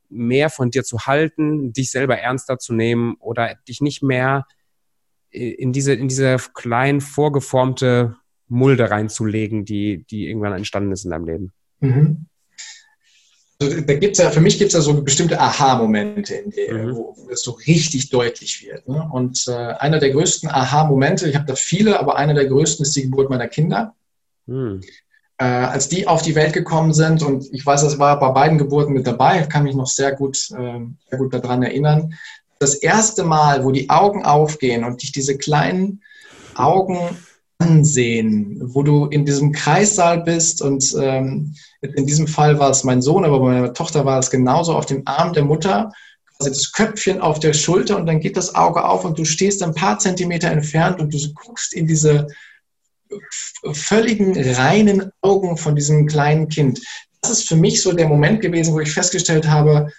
[0.10, 4.46] mehr von dir zu halten, dich selber ernster zu nehmen oder dich nicht mehr
[5.32, 8.16] in diese, in diese klein vorgeformte
[8.48, 11.54] Mulde reinzulegen, die, die irgendwann entstanden ist in deinem Leben?
[11.80, 12.29] Mhm.
[13.62, 16.96] Also, da gibt's ja, für mich gibt es ja so bestimmte Aha-Momente, mhm.
[16.96, 18.88] wo, wo es so richtig deutlich wird.
[18.88, 19.08] Ne?
[19.12, 22.96] Und äh, einer der größten Aha-Momente, ich habe da viele, aber einer der größten ist
[22.96, 23.96] die Geburt meiner Kinder.
[24.46, 24.82] Mhm.
[25.38, 28.58] Äh, als die auf die Welt gekommen sind, und ich weiß, das war bei beiden
[28.58, 32.14] Geburten mit dabei, kann mich noch sehr gut, äh, sehr gut daran erinnern,
[32.60, 36.02] das erste Mal, wo die Augen aufgehen und dich diese kleinen
[36.56, 36.98] Augen
[37.60, 43.02] ansehen, wo du in diesem Kreissaal bist und ähm, in diesem Fall war es mein
[43.02, 45.92] Sohn, aber bei meiner Tochter war es genauso auf dem Arm der Mutter,
[46.38, 49.62] quasi das Köpfchen auf der Schulter und dann geht das Auge auf und du stehst
[49.62, 52.28] ein paar Zentimeter entfernt und du guckst in diese
[53.74, 56.82] völligen reinen Augen von diesem kleinen Kind.
[57.22, 59.92] Das ist für mich so der Moment gewesen, wo ich festgestellt habe,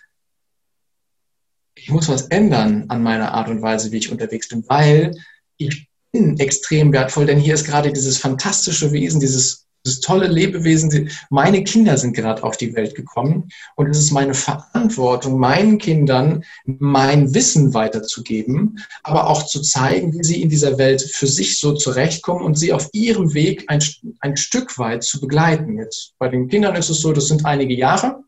[1.74, 5.14] ich muss was ändern an meiner Art und Weise, wie ich unterwegs bin, weil
[5.56, 11.10] ich extrem wertvoll, denn hier ist gerade dieses fantastische Wesen, dieses, dieses tolle Lebewesen.
[11.30, 16.44] Meine Kinder sind gerade auf die Welt gekommen und es ist meine Verantwortung, meinen Kindern
[16.64, 21.74] mein Wissen weiterzugeben, aber auch zu zeigen, wie sie in dieser Welt für sich so
[21.74, 23.82] zurechtkommen und sie auf ihrem Weg ein,
[24.20, 25.78] ein Stück weit zu begleiten.
[25.78, 28.24] Jetzt bei den Kindern ist es so, das sind einige Jahre.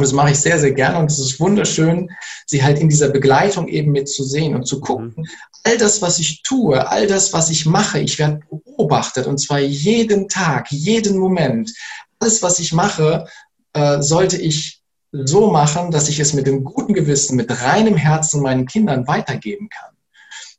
[0.00, 2.10] Und das mache ich sehr, sehr gerne und es ist wunderschön,
[2.46, 5.26] sie halt in dieser Begleitung eben mit zu sehen und zu gucken, mhm.
[5.62, 9.58] all das, was ich tue, all das, was ich mache, ich werde beobachtet und zwar
[9.58, 11.70] jeden Tag, jeden Moment.
[12.18, 13.26] Alles, was ich mache,
[13.74, 14.80] äh, sollte ich
[15.12, 19.68] so machen, dass ich es mit dem guten Gewissen, mit reinem Herzen meinen Kindern weitergeben
[19.68, 19.90] kann.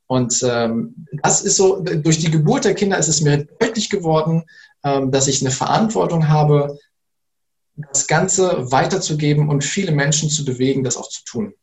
[0.06, 4.44] Und ähm, das ist so, durch die Geburt der Kinder ist es mir deutlich geworden,
[4.84, 6.78] ähm, dass ich eine Verantwortung habe,
[7.92, 11.54] das Ganze weiterzugeben und viele Menschen zu bewegen, das auch zu tun.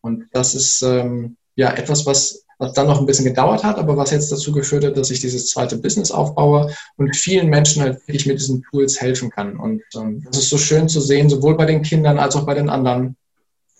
[0.00, 3.96] Und das ist ähm, ja etwas, was, was dann noch ein bisschen gedauert hat, aber
[3.96, 8.06] was jetzt dazu geführt hat, dass ich dieses zweite Business aufbaue und vielen Menschen halt
[8.06, 9.56] wirklich mit diesen Tools helfen kann.
[9.56, 12.54] Und ähm, das ist so schön zu sehen, sowohl bei den Kindern als auch bei
[12.54, 13.16] den anderen,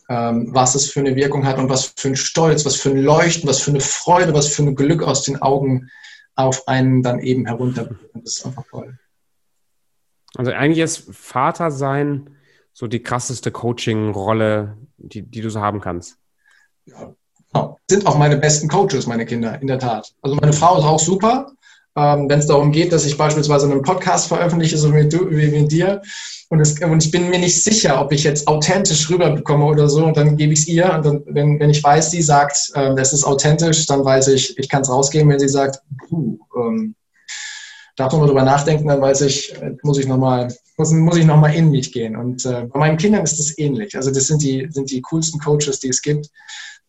[0.08, 2.98] ähm, was es für eine Wirkung hat und was für ein Stolz, was für ein
[2.98, 5.90] Leuchten, was für eine Freude, was für ein Glück aus den Augen
[6.34, 7.90] auf einen dann eben herunter.
[8.14, 8.98] Das ist einfach toll.
[10.36, 12.30] Also eigentlich ist Vater sein
[12.72, 16.16] so die krasseste Coaching-Rolle, die, die du so haben kannst.
[16.86, 17.14] Ja,
[17.52, 17.78] genau.
[17.90, 20.12] Sind auch meine besten Coaches, meine Kinder, in der Tat.
[20.22, 21.52] Also meine Frau ist auch super,
[21.96, 25.48] ähm, wenn es darum geht, dass ich beispielsweise einen Podcast veröffentliche, so wie, du, wie
[25.48, 26.00] mit dir.
[26.48, 30.04] Und, es, und, ich bin mir nicht sicher, ob ich jetzt authentisch rüberbekomme oder so.
[30.04, 30.92] Und dann gebe ich es ihr.
[30.92, 34.56] Und dann, wenn, wenn ich weiß, sie sagt, äh, das ist authentisch, dann weiß ich,
[34.58, 35.28] ich kann es rausgeben.
[35.28, 36.94] Wenn sie sagt, puh, ähm,
[37.96, 40.48] darf nochmal drüber nachdenken, dann weiß ich, äh, muss ich nochmal
[40.80, 42.16] muss, muss ich noch mal in mich gehen.
[42.16, 43.96] Und äh, bei meinen Kindern ist das ähnlich.
[43.96, 46.28] Also das sind die, sind die coolsten Coaches, die es gibt.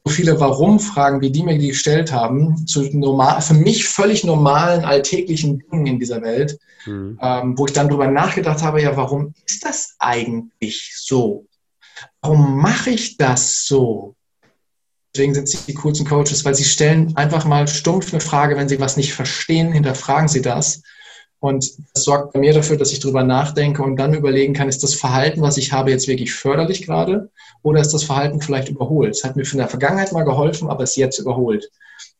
[0.03, 4.83] So viele Warum-Fragen, wie die mir die gestellt haben, zu normal, für mich völlig normalen,
[4.83, 7.19] alltäglichen Dingen in dieser Welt, mhm.
[7.21, 11.45] ähm, wo ich dann drüber nachgedacht habe, ja, warum ist das eigentlich so?
[12.21, 14.15] Warum mache ich das so?
[15.13, 18.69] Deswegen sind sie die coolsten Coaches, weil sie stellen einfach mal stumpf eine Frage, wenn
[18.69, 20.81] sie was nicht verstehen, hinterfragen sie das
[21.41, 24.83] und das sorgt bei mir dafür, dass ich darüber nachdenke und dann überlegen kann, ist
[24.83, 27.31] das Verhalten, was ich habe, jetzt wirklich förderlich gerade
[27.63, 29.15] oder ist das Verhalten vielleicht überholt?
[29.15, 31.67] Es hat mir in der Vergangenheit mal geholfen, aber ist jetzt überholt.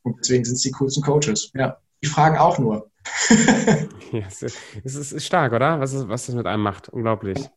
[0.01, 1.51] Und deswegen sind es die coolsten Coaches.
[1.53, 2.89] Ja, die fragen auch nur.
[4.11, 5.79] ja, es ist stark, oder?
[5.79, 6.89] Was, ist, was das mit einem macht.
[6.89, 7.47] Unglaublich.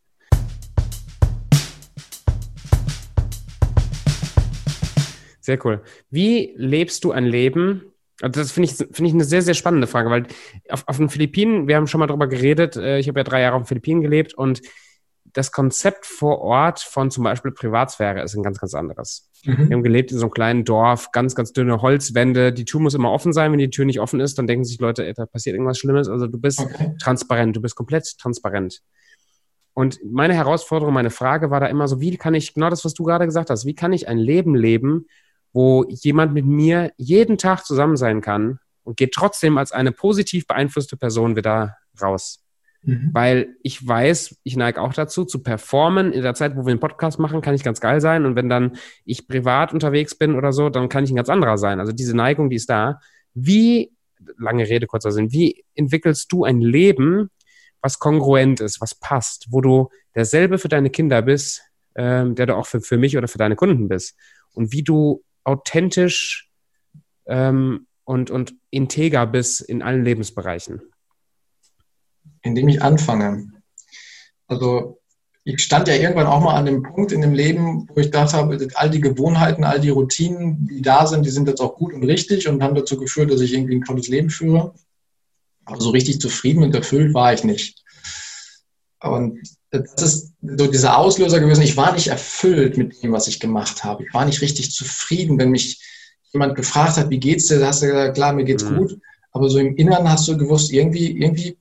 [5.44, 5.82] Sehr cool.
[6.08, 7.82] Wie lebst du ein Leben,
[8.22, 10.26] also das finde ich, finde ich eine sehr, sehr spannende Frage, weil
[10.70, 13.42] auf, auf den Philippinen, wir haben schon mal darüber geredet, äh, ich habe ja drei
[13.42, 14.62] Jahre auf den Philippinen gelebt und
[15.34, 19.30] das Konzept vor Ort von zum Beispiel Privatsphäre ist ein ganz, ganz anderes.
[19.44, 19.68] Mhm.
[19.68, 22.50] Wir haben gelebt in so einem kleinen Dorf, ganz, ganz dünne Holzwände.
[22.54, 23.52] Die Tür muss immer offen sein.
[23.52, 26.08] Wenn die Tür nicht offen ist, dann denken sich Leute, ey, da passiert irgendwas Schlimmes.
[26.08, 26.94] Also du bist okay.
[27.02, 28.80] transparent, du bist komplett transparent.
[29.74, 32.94] Und meine Herausforderung, meine Frage war da immer so, wie kann ich, genau das, was
[32.94, 35.06] du gerade gesagt hast, wie kann ich ein Leben leben,
[35.54, 40.46] wo jemand mit mir jeden Tag zusammen sein kann und geht trotzdem als eine positiv
[40.46, 42.44] beeinflusste Person wieder raus.
[42.82, 43.10] Mhm.
[43.12, 46.12] Weil ich weiß, ich neige auch dazu, zu performen.
[46.12, 48.26] In der Zeit, wo wir einen Podcast machen, kann ich ganz geil sein.
[48.26, 51.56] Und wenn dann ich privat unterwegs bin oder so, dann kann ich ein ganz anderer
[51.56, 51.80] sein.
[51.80, 53.00] Also diese Neigung, die ist da.
[53.32, 53.94] Wie,
[54.38, 57.30] lange Rede, kurzer Sinn, wie entwickelst du ein Leben,
[57.80, 61.62] was kongruent ist, was passt, wo du derselbe für deine Kinder bist,
[61.94, 64.16] ähm, der du auch für, für mich oder für deine Kunden bist?
[64.52, 66.50] Und wie du authentisch
[67.26, 70.82] ähm, und, und integer bist in allen Lebensbereichen?
[72.42, 73.52] Indem ich anfange.
[74.46, 75.00] Also
[75.44, 78.36] ich stand ja irgendwann auch mal an dem Punkt in dem Leben, wo ich dachte
[78.36, 81.92] habe, all die Gewohnheiten, all die Routinen, die da sind, die sind jetzt auch gut
[81.92, 84.74] und richtig und haben dazu geführt, dass ich irgendwie ein tolles Leben führe.
[85.66, 87.83] Aber so richtig zufrieden und erfüllt war ich nicht.
[89.04, 89.40] Und
[89.70, 91.62] das ist so dieser Auslöser gewesen.
[91.62, 94.04] Ich war nicht erfüllt mit dem, was ich gemacht habe.
[94.04, 95.82] Ich war nicht richtig zufrieden, wenn mich
[96.32, 97.60] jemand gefragt hat, wie geht's dir?
[97.60, 98.76] Da hast du gesagt, klar, mir geht's mhm.
[98.76, 98.98] gut.
[99.32, 101.58] Aber so im Inneren hast du gewusst, irgendwie, irgendwie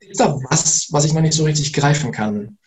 [0.00, 2.58] ist da was, was ich noch nicht so richtig greifen kann.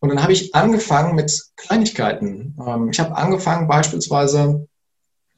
[0.00, 2.56] Und dann habe ich angefangen mit Kleinigkeiten.
[2.66, 4.66] Ähm, ich habe angefangen beispielsweise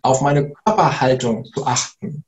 [0.03, 2.25] auf meine Körperhaltung zu achten.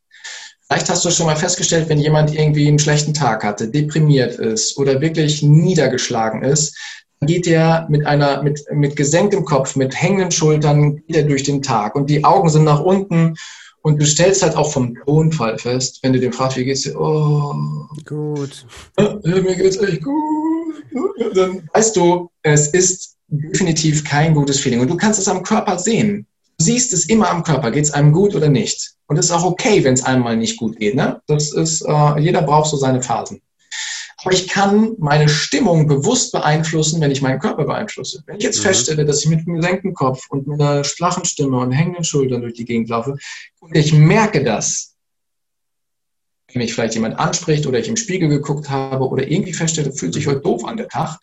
[0.69, 4.77] Vielleicht hast du schon mal festgestellt, wenn jemand irgendwie einen schlechten Tag hatte, deprimiert ist
[4.77, 6.77] oder wirklich niedergeschlagen ist,
[7.21, 11.43] dann geht er mit einer, mit, mit gesenktem Kopf, mit hängenden Schultern, geht er durch
[11.43, 13.35] den Tag und die Augen sind nach unten
[13.83, 17.01] und du stellst halt auch vom Tonfall fest, wenn du den fragst, wie geht's dir?
[17.01, 17.55] Oh,
[18.05, 18.67] gut.
[19.25, 20.49] Mir geht's echt gut
[21.35, 24.81] dann weißt du, es ist definitiv kein gutes Feeling.
[24.81, 26.27] Und du kannst es am Körper sehen.
[26.59, 28.95] Du siehst es immer am Körper, geht es einem gut oder nicht.
[29.07, 30.95] Und es ist auch okay, wenn es einem mal nicht gut geht.
[30.95, 31.21] Ne?
[31.27, 33.41] Das ist, äh, jeder braucht so seine Phasen.
[34.25, 38.25] Aber ich kann meine Stimmung bewusst beeinflussen, wenn ich meinen Körper beeinflusse.
[38.27, 38.65] Wenn ich jetzt mhm.
[38.65, 42.41] feststelle, dass ich mit einem gesenkten Kopf und mit einer flachen Stimme und hängenden Schultern
[42.41, 43.17] durch die Gegend laufe
[43.61, 44.97] und ich merke das,
[46.53, 50.15] wenn mich vielleicht jemand anspricht oder ich im Spiegel geguckt habe oder irgendwie feststelle, fühlt
[50.15, 51.19] sich heute doof an der Tag,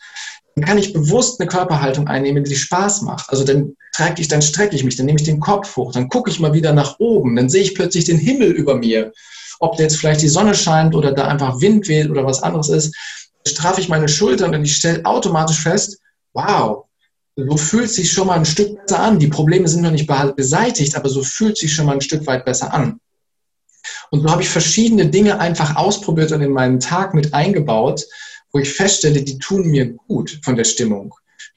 [0.56, 3.30] dann kann ich bewusst eine Körperhaltung einnehmen, die Spaß macht.
[3.30, 6.10] Also dann trage ich, dann strecke ich mich, dann nehme ich den Kopf hoch, dann
[6.10, 9.14] gucke ich mal wieder nach oben, dann sehe ich plötzlich den Himmel über mir.
[9.60, 12.96] Ob jetzt vielleicht die Sonne scheint oder da einfach Wind weht oder was anderes ist,
[13.48, 16.00] straffe ich meine Schultern und ich stelle automatisch fest,
[16.34, 16.86] wow,
[17.38, 19.20] so fühlt sich schon mal ein Stück besser an.
[19.20, 22.46] Die Probleme sind noch nicht beseitigt, aber so fühlt sich schon mal ein Stück weit
[22.46, 23.00] besser an.
[24.10, 28.06] Und so habe ich verschiedene Dinge einfach ausprobiert und in meinen Tag mit eingebaut,
[28.52, 31.14] wo ich feststelle, die tun mir gut von der Stimmung.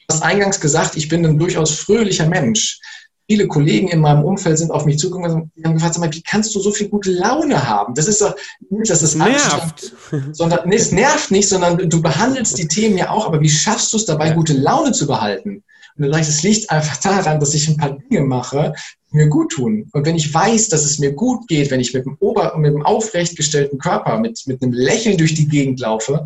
[0.08, 2.80] Du hast eingangs gesagt, ich bin ein durchaus fröhlicher Mensch.
[3.28, 6.60] Viele Kollegen in meinem Umfeld sind auf mich zugekommen und haben gefragt, wie kannst du
[6.60, 7.94] so viel gute Laune haben?
[7.94, 8.34] Das ist doch
[8.70, 9.92] nicht, dass es nervt,
[10.32, 13.92] sondern nee, es nervt nicht, sondern du behandelst die Themen ja auch, aber wie schaffst
[13.92, 15.62] du es dabei, gute Laune zu behalten?
[15.96, 18.72] Und dann sage ich, es liegt einfach daran, dass ich ein paar Dinge mache,
[19.12, 19.90] die mir gut tun.
[19.92, 22.72] Und wenn ich weiß, dass es mir gut geht, wenn ich mit dem, Ober mit
[22.72, 26.24] dem aufrechtgestellten Körper, mit, mit einem Lächeln durch die Gegend laufe,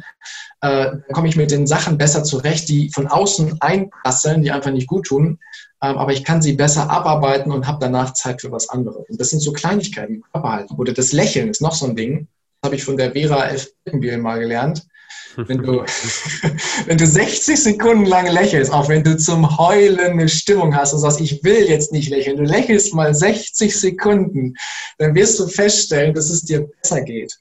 [0.62, 4.70] äh, dann komme ich mit den Sachen besser zurecht, die von außen einprasseln, die einfach
[4.70, 5.38] nicht gut tun.
[5.82, 9.04] Ähm, aber ich kann sie besser abarbeiten und habe danach Zeit für was anderes.
[9.08, 10.78] Und das sind so Kleinigkeiten, Körperhaltung.
[10.78, 12.28] Oder das Lächeln ist noch so ein Ding.
[12.60, 13.68] Das habe ich von der Vera F.
[13.92, 14.86] mal gelernt
[15.36, 15.82] wenn du,
[16.86, 21.00] wenn du 60 Sekunden lang lächelst, auch wenn du zum Heulen eine Stimmung hast und
[21.00, 24.54] sagst, ich will jetzt nicht lächeln, du lächelst mal 60 Sekunden,
[24.98, 27.38] dann wirst du feststellen, dass es dir besser geht.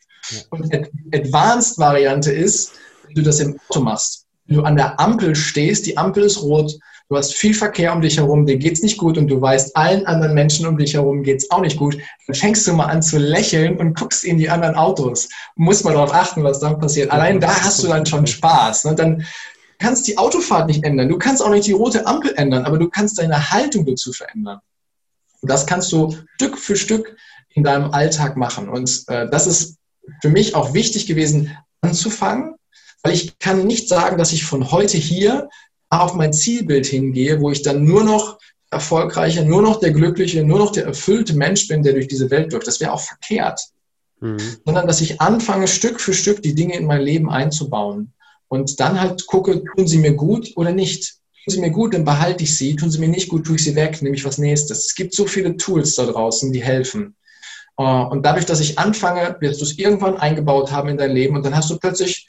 [0.50, 0.74] Und
[1.14, 2.74] Advanced-Variante ist,
[3.16, 4.26] wenn du das im Auto machst.
[4.46, 6.78] Wenn du an der Ampel stehst, die Ampel ist rot,
[7.10, 9.76] du hast viel Verkehr um dich herum, dir geht es nicht gut und du weißt,
[9.76, 11.98] allen anderen Menschen um dich herum geht es auch nicht gut,
[12.28, 15.30] dann fängst du mal an zu lächeln und guckst in die anderen Autos.
[15.56, 17.12] Muss mal darauf achten, was dann passiert.
[17.12, 18.86] Allein da hast du dann schon Spaß.
[18.86, 18.96] Ne?
[18.96, 19.26] Dann
[19.78, 22.88] kannst die Autofahrt nicht ändern, du kannst auch nicht die rote Ampel ändern, aber du
[22.88, 24.60] kannst deine Haltung dazu verändern.
[25.42, 27.18] Und das kannst du Stück für Stück
[27.50, 28.70] in deinem Alltag machen.
[28.70, 29.78] Und äh, das ist
[30.22, 32.56] für mich auch wichtig gewesen, anzufangen,
[33.04, 35.50] weil ich kann nicht sagen, dass ich von heute hier
[35.90, 38.40] auf mein Zielbild hingehe, wo ich dann nur noch
[38.72, 42.54] erfolgreicher, nur noch der glückliche, nur noch der erfüllte Mensch bin, der durch diese Welt
[42.54, 42.68] läuft.
[42.68, 43.60] Das wäre auch verkehrt.
[44.22, 44.38] Mhm.
[44.66, 48.14] Sondern dass ich anfange, Stück für Stück die Dinge in mein Leben einzubauen.
[48.48, 51.16] Und dann halt gucke, tun sie mir gut oder nicht.
[51.44, 52.76] Tun sie mir gut, dann behalte ich sie.
[52.76, 54.86] Tun sie mir nicht gut, tue ich sie weg, nehme ich was Nächstes.
[54.86, 57.16] Es gibt so viele Tools da draußen, die helfen.
[57.78, 61.36] Äh, und dadurch, dass ich anfange, wirst du es irgendwann eingebaut haben in dein Leben
[61.36, 62.28] und dann hast du plötzlich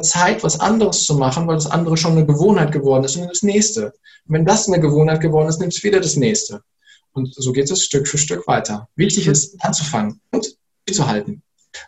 [0.00, 3.42] Zeit, was anderes zu machen, weil das andere schon eine Gewohnheit geworden ist und das
[3.42, 3.86] nächste.
[4.26, 6.62] Und wenn das eine Gewohnheit geworden ist, nimmst du wieder das nächste.
[7.12, 8.88] Und so geht es Stück für Stück weiter.
[8.96, 10.56] Wichtig ist, anzufangen und
[10.90, 11.42] zu halten.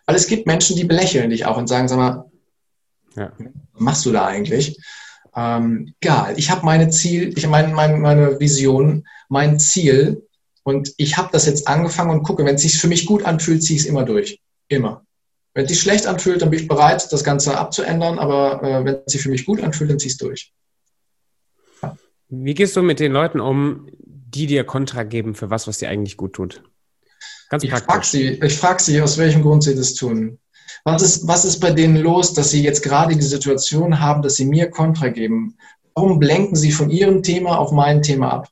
[0.06, 2.30] Weil es gibt Menschen, die belächeln dich auch und sagen, sag mal,
[3.16, 3.32] ja.
[3.72, 4.78] was machst du da eigentlich?
[5.36, 10.26] Ähm, egal, ich habe meine Ziel, ich meine meine, meine Vision, mein Ziel
[10.62, 13.62] und ich habe das jetzt angefangen und gucke, wenn es sich für mich gut anfühlt,
[13.62, 14.40] ziehe ich es immer durch.
[14.68, 15.04] Immer.
[15.54, 18.96] Wenn es sich schlecht anfühlt, dann bin ich bereit, das Ganze abzuändern, aber äh, wenn
[19.06, 20.52] es sich für mich gut anfühlt, dann zieh es durch.
[21.80, 21.96] Ja.
[22.28, 25.88] Wie gehst du mit den Leuten um, die dir Kontra geben für was, was dir
[25.88, 26.62] eigentlich gut tut?
[27.50, 30.40] Ganz ich frage sie, ich frag sie, aus welchem Grund sie das tun.
[30.84, 34.34] Was ist, was ist bei denen los, dass sie jetzt gerade die Situation haben, dass
[34.34, 35.56] sie mir Kontra geben?
[35.94, 38.48] Warum blenken sie von ihrem Thema auf mein Thema ab?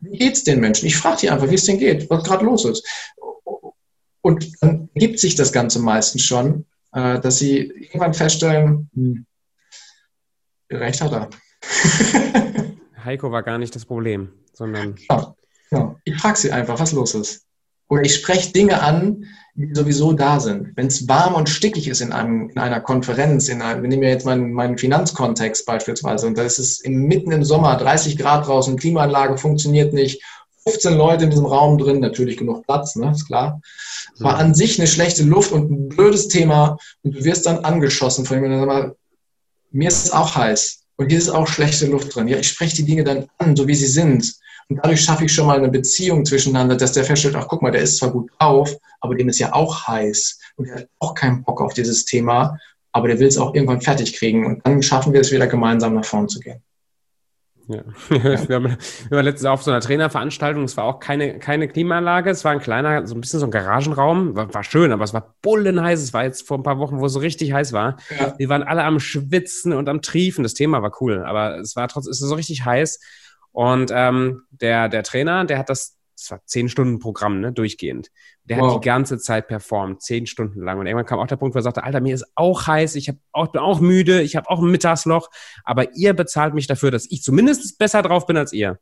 [0.00, 0.86] Wie geht es den Menschen?
[0.86, 2.86] Ich frage die einfach, wie es denen geht, was gerade los ist.
[4.26, 9.24] Und dann ergibt sich das Ganze meistens schon, äh, dass sie irgendwann feststellen, hm,
[10.68, 11.30] Recht hat er.
[13.04, 14.96] Heiko war gar nicht das Problem, sondern.
[15.08, 15.36] Ja,
[15.70, 15.94] ja.
[16.02, 17.44] Ich frage sie einfach, was los ist.
[17.88, 20.76] Oder ich spreche Dinge an, die sowieso da sind.
[20.76, 24.02] Wenn es warm und stickig ist in, einem, in einer Konferenz, in einem, wir nehmen
[24.02, 28.18] ja jetzt meinen, meinen Finanzkontext beispielsweise, und da ist es im, mitten im Sommer 30
[28.18, 30.20] Grad draußen, Klimaanlage funktioniert nicht,
[30.66, 33.60] 15 Leute in diesem Raum drin, natürlich genug Platz, ne, ist klar.
[34.18, 38.24] War an sich eine schlechte Luft und ein blödes Thema und du wirst dann angeschossen
[38.24, 38.96] von jemandem, sag mal,
[39.70, 42.28] mir ist es auch heiß und hier ist auch schlechte Luft drin.
[42.28, 44.34] Ja, ich spreche die Dinge dann an, so wie sie sind.
[44.68, 47.70] Und dadurch schaffe ich schon mal eine Beziehung zwischeneinander, dass der feststellt, ach guck mal,
[47.70, 51.14] der ist zwar gut drauf, aber dem ist ja auch heiß und der hat auch
[51.14, 52.58] keinen Bock auf dieses Thema,
[52.92, 55.94] aber der will es auch irgendwann fertig kriegen und dann schaffen wir es wieder gemeinsam
[55.94, 56.62] nach vorn zu gehen.
[57.68, 57.82] Ja.
[58.08, 58.76] wir, haben,
[59.08, 62.52] wir waren letztens auf so einer Trainerveranstaltung, es war auch keine, keine Klimaanlage, es war
[62.52, 66.00] ein kleiner, so ein bisschen so ein Garagenraum, war, war schön, aber es war bullenheiß,
[66.00, 67.96] es war jetzt vor ein paar Wochen, wo es so richtig heiß war.
[68.18, 68.34] Ja.
[68.38, 71.88] Wir waren alle am Schwitzen und am Triefen, das Thema war cool, aber es war
[71.88, 73.00] trotzdem, es ist so richtig heiß
[73.50, 78.10] und ähm, der, der Trainer, der hat das, das war zehn Stunden Programm, ne, durchgehend.
[78.44, 78.74] Der wow.
[78.74, 80.78] hat die ganze Zeit performt, zehn Stunden lang.
[80.78, 83.08] Und irgendwann kam auch der Punkt, wo er sagte, Alter, mir ist auch heiß, ich
[83.08, 85.28] hab auch, bin auch müde, ich habe auch ein Mittagsloch,
[85.64, 88.78] aber ihr bezahlt mich dafür, dass ich zumindest besser drauf bin als ihr.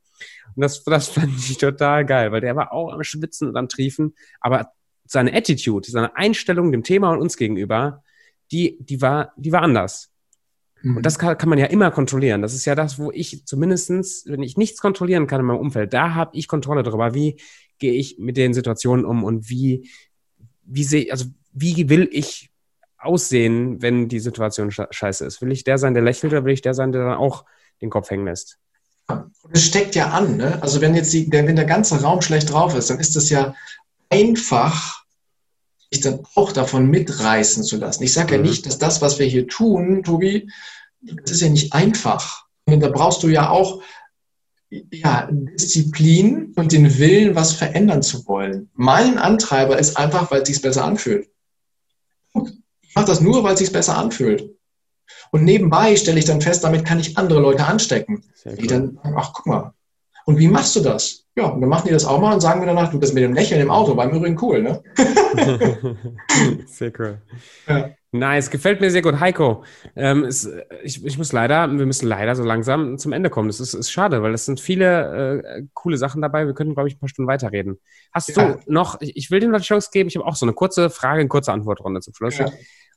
[0.54, 3.68] Und das, das fand ich total geil, weil der war auch am Schwitzen und am
[3.68, 4.70] Triefen, aber
[5.04, 8.04] seine Attitude, seine Einstellung dem Thema und uns gegenüber,
[8.52, 10.13] die, die war, die war anders.
[10.84, 12.42] Und das kann, kann, man ja immer kontrollieren.
[12.42, 15.94] Das ist ja das, wo ich zumindestens, wenn ich nichts kontrollieren kann in meinem Umfeld,
[15.94, 17.14] da habe ich Kontrolle darüber.
[17.14, 17.40] Wie
[17.78, 19.88] gehe ich mit den Situationen um und wie,
[20.62, 22.50] wie sehe, also wie will ich
[22.98, 25.40] aussehen, wenn die Situation scheiße ist?
[25.40, 27.44] Will ich der sein, der lächelt oder will ich der sein, der dann auch
[27.80, 28.58] den Kopf hängen lässt?
[29.52, 30.62] Es steckt ja an, ne?
[30.62, 33.54] Also wenn jetzt die, wenn der ganze Raum schlecht drauf ist, dann ist es ja
[34.08, 35.03] einfach,
[35.94, 38.02] sich dann auch davon mitreißen zu lassen.
[38.02, 38.46] Ich sage ja mhm.
[38.46, 40.50] nicht, dass das, was wir hier tun, Tobi,
[41.00, 42.44] das ist ja nicht einfach.
[42.66, 43.82] Und da brauchst du ja auch
[44.70, 48.70] ja, Disziplin und den Willen, was verändern zu wollen.
[48.74, 51.28] Mein Antreiber ist einfach, weil es sich besser anfühlt.
[52.82, 54.50] Ich mache das nur, weil es sich besser anfühlt.
[55.30, 58.24] Und nebenbei stelle ich dann fest, damit kann ich andere Leute anstecken.
[58.44, 59.74] Die dann, ach, guck mal.
[60.26, 61.24] Und wie machst du das?
[61.36, 63.24] Ja, und dann machen die das auch mal und sagen mir danach, du, das mit
[63.24, 64.82] dem Lächeln im Auto war im Übrigen cool, ne?
[66.66, 67.20] sehr cool.
[67.66, 67.90] Ja.
[68.12, 69.18] Nice, gefällt mir sehr gut.
[69.18, 69.64] Heiko,
[69.96, 70.48] ähm, es,
[70.84, 73.48] ich, ich muss leider, wir müssen leider so langsam zum Ende kommen.
[73.48, 76.46] Das ist, ist schade, weil es sind viele äh, coole Sachen dabei.
[76.46, 77.80] Wir könnten, glaube ich, ein paar Stunden weiterreden.
[78.12, 78.52] Hast ja.
[78.52, 80.90] du noch, ich will dir noch die Chance geben, ich habe auch so eine kurze
[80.90, 82.38] Frage, eine kurze Antwortrunde zum Schluss.
[82.38, 82.46] Ja.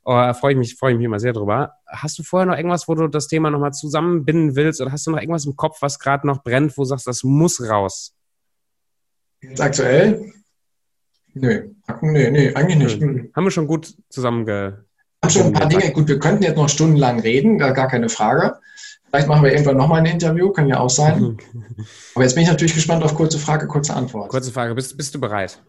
[0.10, 1.74] Oh, freue ich mich, freue ich mich immer sehr drüber.
[1.86, 5.12] Hast du vorher noch irgendwas, wo du das Thema nochmal zusammenbinden willst oder hast du
[5.12, 8.16] noch irgendwas im Kopf, was gerade noch brennt, wo du sagst, das muss raus?
[9.42, 10.32] Jetzt aktuell?
[11.34, 13.02] Nö, nee, nee, eigentlich nicht.
[13.02, 13.28] Nö.
[13.36, 14.86] Haben wir schon gut zusammenge...
[15.22, 15.92] Haben schon ein paar Dinge.
[15.92, 18.60] Gut, wir könnten jetzt noch stundenlang reden, gar keine Frage.
[19.10, 21.38] Vielleicht machen wir irgendwann nochmal ein Interview, kann ja auch sein.
[22.16, 24.30] Aber jetzt bin ich natürlich gespannt auf kurze Frage, kurze Antwort.
[24.30, 25.62] Kurze Frage, bist, bist du bereit?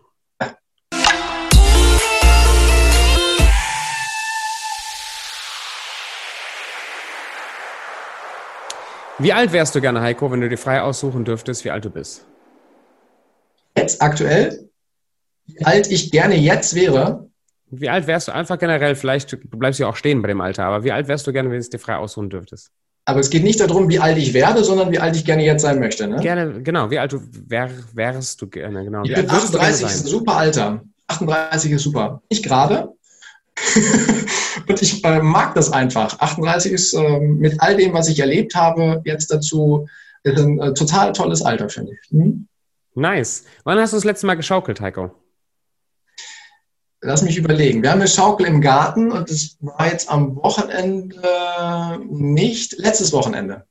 [9.19, 11.91] Wie alt wärst du gerne, Heiko, wenn du dir frei aussuchen dürftest, wie alt du
[11.91, 12.25] bist?
[13.79, 14.69] jetzt aktuell,
[15.47, 17.27] wie alt ich gerne jetzt wäre.
[17.71, 18.95] Wie alt wärst du einfach generell?
[18.95, 21.51] Vielleicht, du bleibst ja auch stehen bei dem Alter, aber wie alt wärst du gerne,
[21.51, 22.71] wenn du es dir frei aussuchen dürftest?
[23.05, 25.63] Aber es geht nicht darum, wie alt ich werde, sondern wie alt ich gerne jetzt
[25.63, 26.07] sein möchte.
[26.07, 26.21] Ne?
[26.21, 26.91] Gerne, genau.
[26.91, 28.85] Wie alt du wär, wärst du gerne?
[28.85, 29.03] Genau.
[29.03, 30.83] Ich bin 38, ist ein super Alter.
[31.07, 32.21] 38 ist super.
[32.31, 32.91] Nicht gerade.
[34.69, 36.19] Und ich äh, mag das einfach.
[36.21, 39.89] 38 ist äh, mit all dem, was ich erlebt habe, jetzt dazu
[40.25, 42.11] ein äh, total tolles Alter, finde ich.
[42.11, 42.47] Hm?
[42.95, 43.45] Nice.
[43.65, 45.11] Wann hast du das letzte Mal geschaukelt, Heiko?
[47.01, 47.83] Lass mich überlegen.
[47.83, 53.65] Wir haben eine Schaukel im Garten und das war jetzt am Wochenende nicht, letztes Wochenende.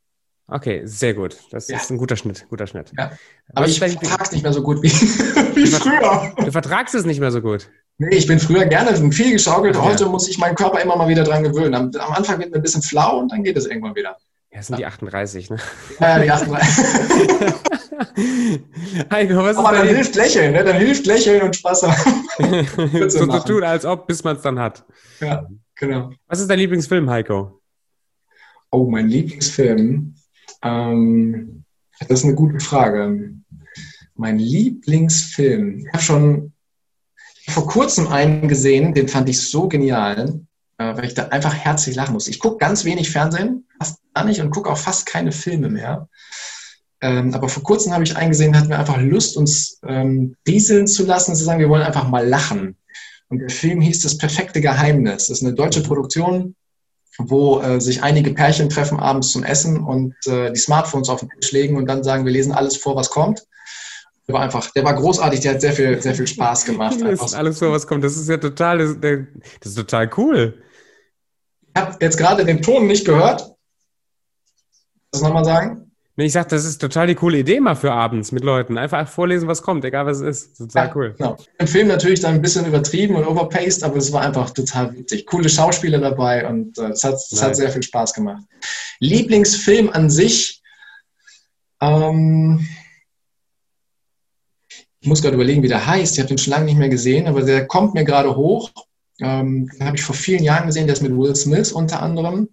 [0.47, 1.37] Okay, sehr gut.
[1.51, 1.75] Das ja.
[1.75, 2.93] ist ein guter Schnitt, guter Schnitt.
[2.97, 3.11] Ja.
[3.53, 4.89] Aber ich vertrage es nicht mehr so gut wie,
[5.55, 6.33] wie früher.
[6.37, 7.69] Du vertragst es nicht mehr so gut.
[7.99, 9.75] Nee, ich bin früher gerne viel geschaukelt.
[9.75, 9.83] Ja.
[9.83, 11.73] Heute muss ich meinen Körper immer mal wieder dran gewöhnen.
[11.73, 14.17] Am, am Anfang wird mir ein bisschen flau und dann geht es irgendwann wieder.
[14.51, 15.57] Ja, das sind die 38, ne?
[15.99, 16.85] Ja, die 38.
[19.11, 20.63] Heiko, was Aber ist dann hilft Lächeln, ne?
[20.63, 22.27] Dann hilft Lächeln und Spaß haben.
[23.09, 24.85] so zu tun, als ob, bis man es dann hat.
[25.19, 26.11] Ja, genau.
[26.27, 27.61] Was ist dein Lieblingsfilm, Heiko?
[28.69, 30.13] Oh, mein Lieblingsfilm.
[30.63, 31.63] Ähm,
[31.99, 33.31] das ist eine gute Frage.
[34.15, 35.79] Mein Lieblingsfilm.
[35.79, 36.53] Ich habe schon
[37.47, 40.41] vor kurzem einen gesehen, den fand ich so genial,
[40.77, 42.27] äh, weil ich da einfach herzlich lachen muss.
[42.27, 46.09] Ich gucke ganz wenig Fernsehen, fast gar nicht und gucke auch fast keine Filme mehr.
[46.99, 51.05] Ähm, aber vor kurzem habe ich eingesehen, hatten wir einfach Lust, uns ähm, rieseln zu
[51.05, 52.75] lassen, zu sagen, wir wollen einfach mal lachen.
[53.29, 55.27] Und der Film hieß Das perfekte Geheimnis.
[55.27, 56.55] Das ist eine deutsche Produktion.
[57.19, 61.29] wo äh, sich einige Pärchen treffen abends zum Essen und äh, die Smartphones auf den
[61.29, 63.43] Tisch legen und dann sagen, wir lesen alles vor, was kommt.
[64.27, 66.97] Der war einfach, der war großartig, der hat sehr viel, sehr viel Spaß gemacht.
[67.01, 68.03] das alles vor, was kommt.
[68.03, 70.61] Das ist ja total, das, das ist total cool.
[71.73, 73.55] Ich habe jetzt gerade den Ton nicht gehört.
[75.11, 75.87] Das nochmal sagen?
[76.19, 78.79] Nee, ich sag, das ist total die coole Idee mal für abends mit Leuten.
[78.79, 80.57] Einfach vorlesen, was kommt, egal was es ist.
[80.57, 81.15] Total ja, cool.
[81.15, 81.37] Genau.
[81.59, 85.27] Im Film natürlich dann ein bisschen übertrieben und overpaced, aber es war einfach total witzig.
[85.27, 88.43] Coole Schauspieler dabei und äh, es, hat, es hat sehr viel Spaß gemacht.
[88.99, 90.63] Lieblingsfilm an sich.
[91.81, 92.67] Ähm,
[95.07, 96.13] muss gerade überlegen, wie der heißt.
[96.13, 98.71] Ich habe den schon lange nicht mehr gesehen, aber der kommt mir gerade hoch.
[99.19, 102.49] Ähm, den habe ich vor vielen Jahren gesehen, der ist mit Will Smith unter anderem.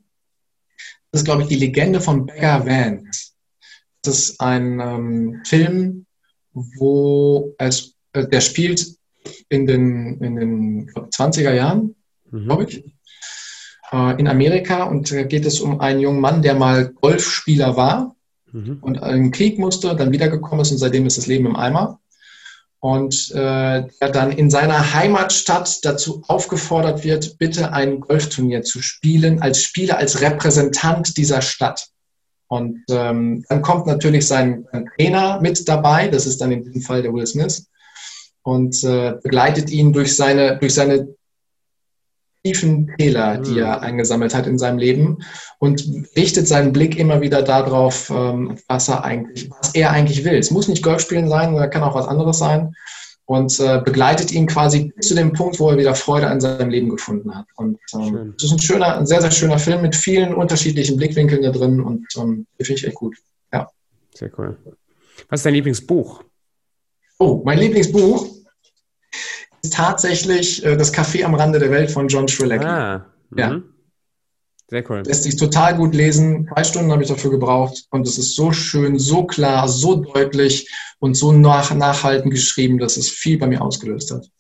[1.11, 3.33] Das ist, glaube ich, die Legende von Beggar Vance.
[4.03, 6.07] Das ist ein ähm, Film,
[6.53, 8.97] wo als, äh, der spielt
[9.49, 11.95] in den, in den 20er Jahren,
[12.31, 12.45] mhm.
[12.45, 12.85] glaube ich,
[13.93, 18.15] äh, in Amerika und da geht es um einen jungen Mann, der mal Golfspieler war
[18.53, 18.79] mhm.
[18.81, 22.01] und einen Krieg musste, dann wiedergekommen ist und seitdem ist das Leben im Eimer.
[22.85, 29.41] Und äh, der dann in seiner Heimatstadt dazu aufgefordert wird, bitte ein Golfturnier zu spielen,
[29.41, 31.87] als Spieler, als Repräsentant dieser Stadt.
[32.47, 34.67] Und ähm, dann kommt natürlich sein,
[34.99, 37.71] Trainer mit dabei, das ist dann in diesem Fall der Will Smith,
[38.43, 41.09] und äh, begleitet ihn durch seine, durch seine
[42.45, 43.83] tiefen Fehler, die er mhm.
[43.83, 45.19] eingesammelt hat in seinem Leben
[45.59, 45.85] und
[46.17, 50.37] richtet seinen Blick immer wieder darauf, ähm, was er eigentlich, was er eigentlich will.
[50.37, 52.75] Es muss nicht Golfspielen sein, oder kann auch was anderes sein
[53.27, 56.69] und äh, begleitet ihn quasi bis zu dem Punkt, wo er wieder Freude an seinem
[56.69, 57.47] Leben gefunden hat.
[57.57, 61.43] Und ähm, das ist ein schöner, ein sehr, sehr schöner Film mit vielen unterschiedlichen Blickwinkeln
[61.43, 63.17] da drin und ähm, finde ich echt gut.
[63.53, 63.71] Ja.
[64.15, 64.59] Sehr cool.
[65.31, 66.23] Was ist dein Lieblingsbuch?
[67.19, 68.34] Oh, mein Lieblingsbuch
[69.71, 72.65] tatsächlich äh, Das Café am Rande der Welt von John Schwilecki.
[72.65, 73.07] Ah,
[73.37, 73.51] ja.
[73.51, 73.75] Mhm.
[74.69, 75.03] Sehr cool.
[75.05, 76.49] Lässt sich total gut lesen.
[76.53, 80.71] Zwei Stunden habe ich dafür gebraucht und es ist so schön, so klar, so deutlich
[80.99, 84.31] und so nach, nachhaltend geschrieben, dass es viel bei mir ausgelöst hat.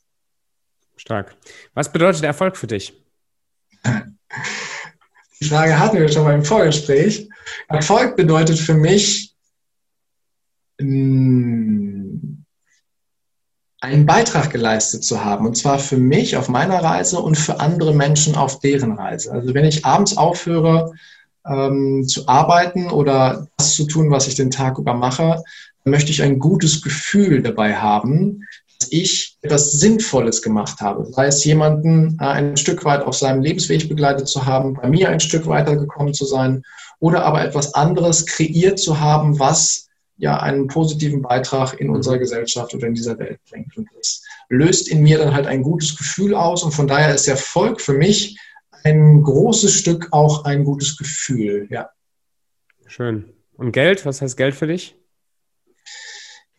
[0.96, 1.36] Stark.
[1.74, 2.94] Was bedeutet Erfolg für dich?
[5.40, 7.28] Die Frage hatten wir schon mal im Vorgespräch.
[7.68, 9.34] Erfolg bedeutet für mich,
[10.80, 11.83] hm,
[13.84, 15.46] einen Beitrag geleistet zu haben.
[15.46, 19.30] Und zwar für mich auf meiner Reise und für andere Menschen auf deren Reise.
[19.30, 20.92] Also wenn ich abends aufhöre
[21.46, 25.42] ähm, zu arbeiten oder das zu tun, was ich den Tag über mache,
[25.84, 28.44] dann möchte ich ein gutes Gefühl dabei haben,
[28.78, 31.06] dass ich etwas Sinnvolles gemacht habe.
[31.12, 35.10] Sei es jemanden äh, ein Stück weit auf seinem Lebensweg begleitet zu haben, bei mir
[35.10, 36.62] ein Stück weitergekommen zu sein
[37.00, 42.74] oder aber etwas anderes kreiert zu haben, was ja einen positiven Beitrag in unserer Gesellschaft
[42.74, 43.76] oder in dieser Welt bringt.
[43.76, 47.28] Und das löst in mir dann halt ein gutes Gefühl aus und von daher ist
[47.28, 48.38] Erfolg für mich
[48.84, 51.90] ein großes Stück auch ein gutes Gefühl, ja.
[52.86, 53.32] Schön.
[53.56, 54.96] Und Geld, was heißt Geld für dich?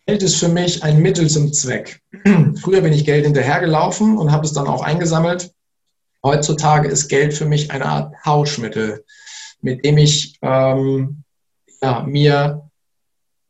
[0.06, 2.00] Geld ist für mich ein Mittel zum Zweck.
[2.60, 5.52] Früher bin ich Geld hinterhergelaufen und habe es dann auch eingesammelt.
[6.22, 9.04] Heutzutage ist Geld für mich eine Art Tauschmittel,
[9.60, 11.22] mit dem ich ähm,
[11.82, 12.65] ja, mir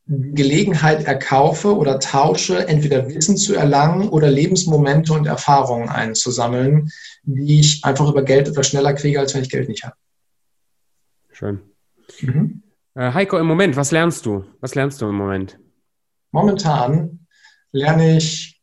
[0.07, 6.89] Gelegenheit erkaufe oder tausche, entweder Wissen zu erlangen oder Lebensmomente und Erfahrungen einzusammeln,
[7.23, 9.95] die ich einfach über Geld etwas schneller kriege, als wenn ich Geld nicht habe.
[11.31, 11.59] Schön.
[12.21, 12.63] Mhm.
[12.95, 14.45] Äh, Heiko, im Moment, was lernst du?
[14.61, 15.59] Was lernst du im Moment?
[16.31, 17.19] Momentan
[17.71, 18.61] lerne ich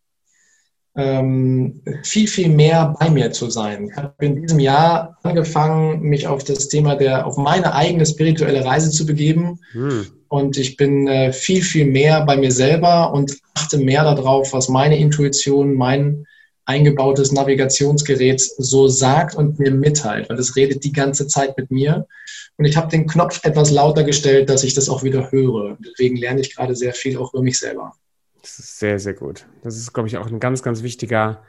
[0.96, 3.88] ähm, viel, viel mehr bei mir zu sein.
[3.90, 8.64] Ich habe in diesem Jahr angefangen, mich auf das Thema der, auf meine eigene spirituelle
[8.64, 9.60] Reise zu begeben.
[9.72, 10.06] Hm.
[10.34, 14.68] Und ich bin äh, viel, viel mehr bei mir selber und achte mehr darauf, was
[14.68, 16.26] meine Intuition, mein
[16.64, 22.08] eingebautes Navigationsgerät so sagt und mir mitteilt, weil es redet die ganze Zeit mit mir.
[22.56, 25.78] Und ich habe den Knopf etwas lauter gestellt, dass ich das auch wieder höre.
[25.78, 27.92] Deswegen lerne ich gerade sehr viel auch über mich selber.
[28.42, 29.46] Das ist sehr, sehr gut.
[29.62, 31.44] Das ist, glaube ich, auch ein ganz, ganz wichtiger,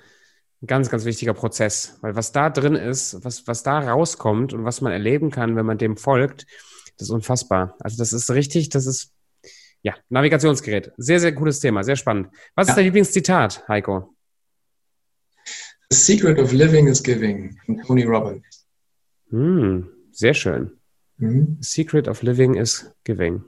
[0.68, 1.98] ganz, ganz wichtiger Prozess.
[2.02, 5.66] Weil was da drin ist, was, was da rauskommt und was man erleben kann, wenn
[5.66, 6.46] man dem folgt,
[6.98, 7.76] das ist unfassbar.
[7.80, 9.12] Also das ist richtig, das ist,
[9.82, 10.92] ja, Navigationsgerät.
[10.98, 12.30] Sehr, sehr cooles Thema, sehr spannend.
[12.56, 12.72] Was ja.
[12.72, 14.16] ist dein Lieblingszitat, Heiko?
[15.92, 18.66] The Secret of Living is Giving von Tony Robbins.
[19.30, 20.72] Hm, sehr schön.
[21.18, 21.58] Mhm.
[21.62, 23.44] The Secret of Living is Giving.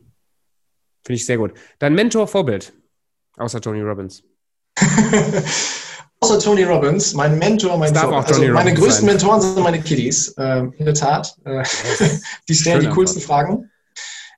[1.04, 1.54] Finde ich sehr gut.
[1.80, 2.74] Dein Mentor, Vorbild?
[3.38, 4.24] Außer Tony Robbins.
[6.20, 9.16] Außer Tony Robbins, mein Mentor, mein Vor also meine Robbins größten sein.
[9.16, 11.36] Mentoren sind meine Kiddies, äh, in der Tat.
[11.46, 11.64] Äh,
[12.50, 13.46] die stellen die coolsten Antwort.
[13.46, 13.72] Fragen.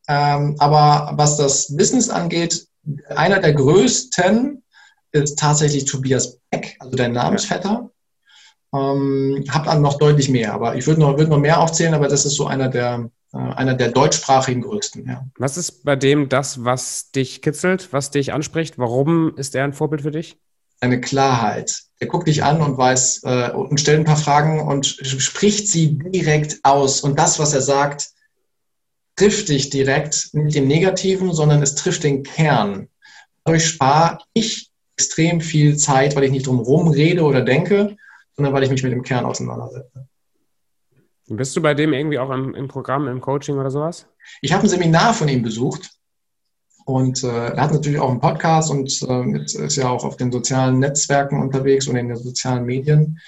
[0.10, 2.68] Ähm, aber was das Business angeht,
[3.16, 4.62] einer der größten
[5.12, 7.90] ist tatsächlich Tobias Beck, also dein Namensvetter.
[8.74, 12.08] Ähm, hab dann noch deutlich mehr, aber ich würde noch, würd noch mehr aufzählen, aber
[12.08, 15.08] das ist so einer der, äh, einer der deutschsprachigen größten.
[15.08, 15.26] Ja.
[15.38, 18.78] Was ist bei dem das, was dich kitzelt, was dich anspricht?
[18.78, 20.38] Warum ist er ein Vorbild für dich?
[20.82, 21.84] Eine Klarheit.
[22.00, 25.98] Er guckt dich an und weiß äh, und stellt ein paar Fragen und spricht sie
[25.98, 27.02] direkt aus.
[27.02, 28.10] Und das, was er sagt,
[29.18, 32.88] trifft dich direkt nicht im Negativen, sondern es trifft den Kern.
[33.44, 37.98] Dadurch spare ich extrem viel Zeit, weil ich nicht drum herum rede oder denke,
[38.36, 40.08] sondern weil ich mich mit dem Kern auseinandersetze.
[41.28, 44.08] Bist du bei dem irgendwie auch im, im Programm, im Coaching oder sowas?
[44.42, 45.99] Ich habe ein Seminar von ihm besucht
[46.90, 50.32] und äh, er hat natürlich auch einen Podcast und äh, ist ja auch auf den
[50.32, 53.20] sozialen Netzwerken unterwegs und in den sozialen Medien.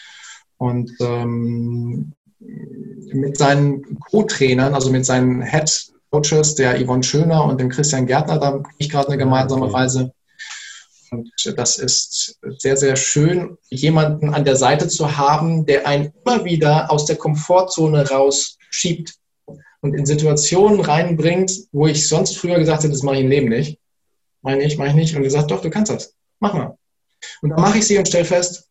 [0.58, 7.70] Und ähm, mit seinen Co-Trainern, also mit seinen Head Coaches, der Yvonne Schöner und dem
[7.70, 9.76] Christian Gärtner, da bin ich gerade eine gemeinsame okay.
[9.76, 10.14] Reise.
[11.12, 16.46] Und das ist sehr, sehr schön, jemanden an der Seite zu haben, der einen immer
[16.46, 19.14] wieder aus der Komfortzone rausschiebt
[19.82, 23.50] und in Situationen reinbringt, wo ich sonst früher gesagt hätte, das mache ich im Leben
[23.50, 23.80] nicht.
[24.42, 25.16] Meine ich, mache ich nicht.
[25.16, 26.16] Und gesagt, doch, du kannst das.
[26.40, 26.78] Mach mal.
[27.42, 28.70] Und dann mache ich sie und stelle fest,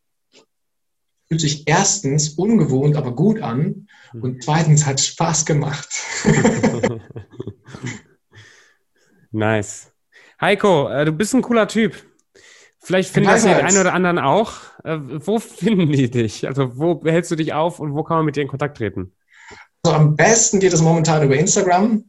[1.28, 5.88] fühlt sich erstens ungewohnt, aber gut an und zweitens hat Spaß gemacht.
[9.30, 9.92] nice.
[10.40, 11.94] Heiko, äh, du bist ein cooler Typ.
[12.82, 14.54] Vielleicht finden das die einen oder anderen auch.
[14.82, 16.48] Äh, wo finden die dich?
[16.48, 19.12] Also wo hältst du dich auf und wo kann man mit dir in Kontakt treten?
[19.82, 22.04] Also am besten geht es momentan über Instagram.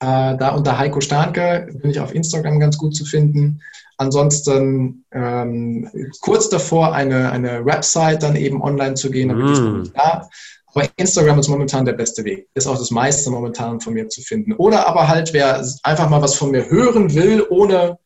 [0.00, 3.60] Äh, da unter Heiko Starnke bin ich auf Instagram ganz gut zu finden.
[3.98, 9.90] Ansonsten ähm, kurz davor eine, eine Website dann eben online zu gehen, mm.
[9.94, 10.28] da.
[10.72, 12.46] Aber Instagram ist momentan der beste Weg.
[12.54, 14.52] Ist auch das meiste momentan von mir zu finden.
[14.52, 17.98] Oder aber halt, wer einfach mal was von mir hören will, ohne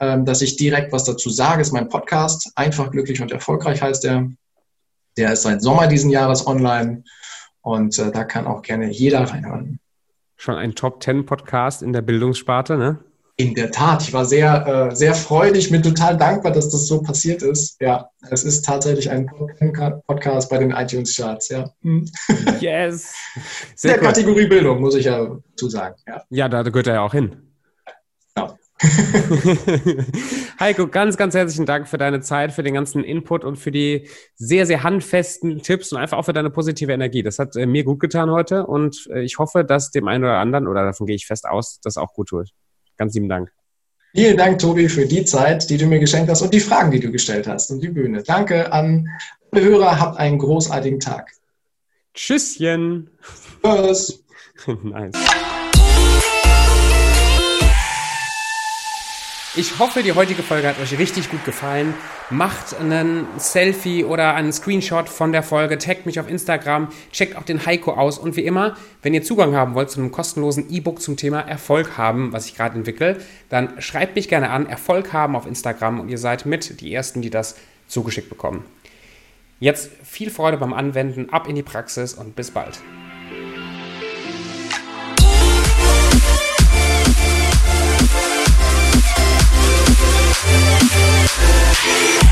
[0.00, 2.50] ähm, dass ich direkt was dazu sage, ist mein Podcast.
[2.54, 4.28] Einfach, glücklich und erfolgreich heißt der.
[5.16, 7.04] Der ist seit Sommer diesen Jahres online
[7.64, 9.80] und äh, da kann auch gerne jeder reinhören.
[10.36, 12.98] Schon ein Top 10 Podcast in der Bildungssparte, ne?
[13.36, 17.02] In der Tat, ich war sehr, äh, sehr freudig, bin total dankbar, dass das so
[17.02, 17.80] passiert ist.
[17.80, 19.26] Ja, es ist tatsächlich ein
[20.06, 21.70] Podcast bei den iTunes-Charts, ja.
[21.82, 22.08] Hm.
[22.60, 23.14] Yes!
[23.74, 24.06] Sehr der cool.
[24.08, 25.96] Kategorie Bildung, muss ich ja zu sagen.
[26.06, 26.22] Ja.
[26.30, 27.43] ja, da gehört er ja auch hin.
[30.60, 34.08] Heiko, ganz, ganz herzlichen Dank für deine Zeit, für den ganzen Input und für die
[34.36, 37.22] sehr, sehr handfesten Tipps und einfach auch für deine positive Energie.
[37.22, 40.38] Das hat äh, mir gut getan heute und äh, ich hoffe, dass dem einen oder
[40.38, 42.50] anderen, oder davon gehe ich fest aus, das auch gut tut.
[42.96, 43.50] Ganz lieben Dank.
[44.14, 47.00] Vielen Dank, Tobi, für die Zeit, die du mir geschenkt hast und die Fragen, die
[47.00, 48.22] du gestellt hast und die Bühne.
[48.22, 49.08] Danke an
[49.50, 49.98] alle Hörer.
[49.98, 51.32] Habt einen großartigen Tag.
[52.14, 53.10] Tschüsschen.
[53.62, 54.24] Tschüss.
[54.82, 55.14] nice.
[59.56, 61.94] Ich hoffe, die heutige Folge hat euch richtig gut gefallen.
[62.28, 67.44] Macht einen Selfie oder einen Screenshot von der Folge, taggt mich auf Instagram, checkt auch
[67.44, 71.00] den Heiko aus und wie immer, wenn ihr Zugang haben wollt zu einem kostenlosen E-Book
[71.00, 75.36] zum Thema Erfolg haben, was ich gerade entwickle, dann schreibt mich gerne an, Erfolg haben
[75.36, 77.54] auf Instagram und ihr seid mit die Ersten, die das
[77.86, 78.64] zugeschickt bekommen.
[79.60, 82.80] Jetzt viel Freude beim Anwenden, ab in die Praxis und bis bald.
[90.46, 92.23] Yeah.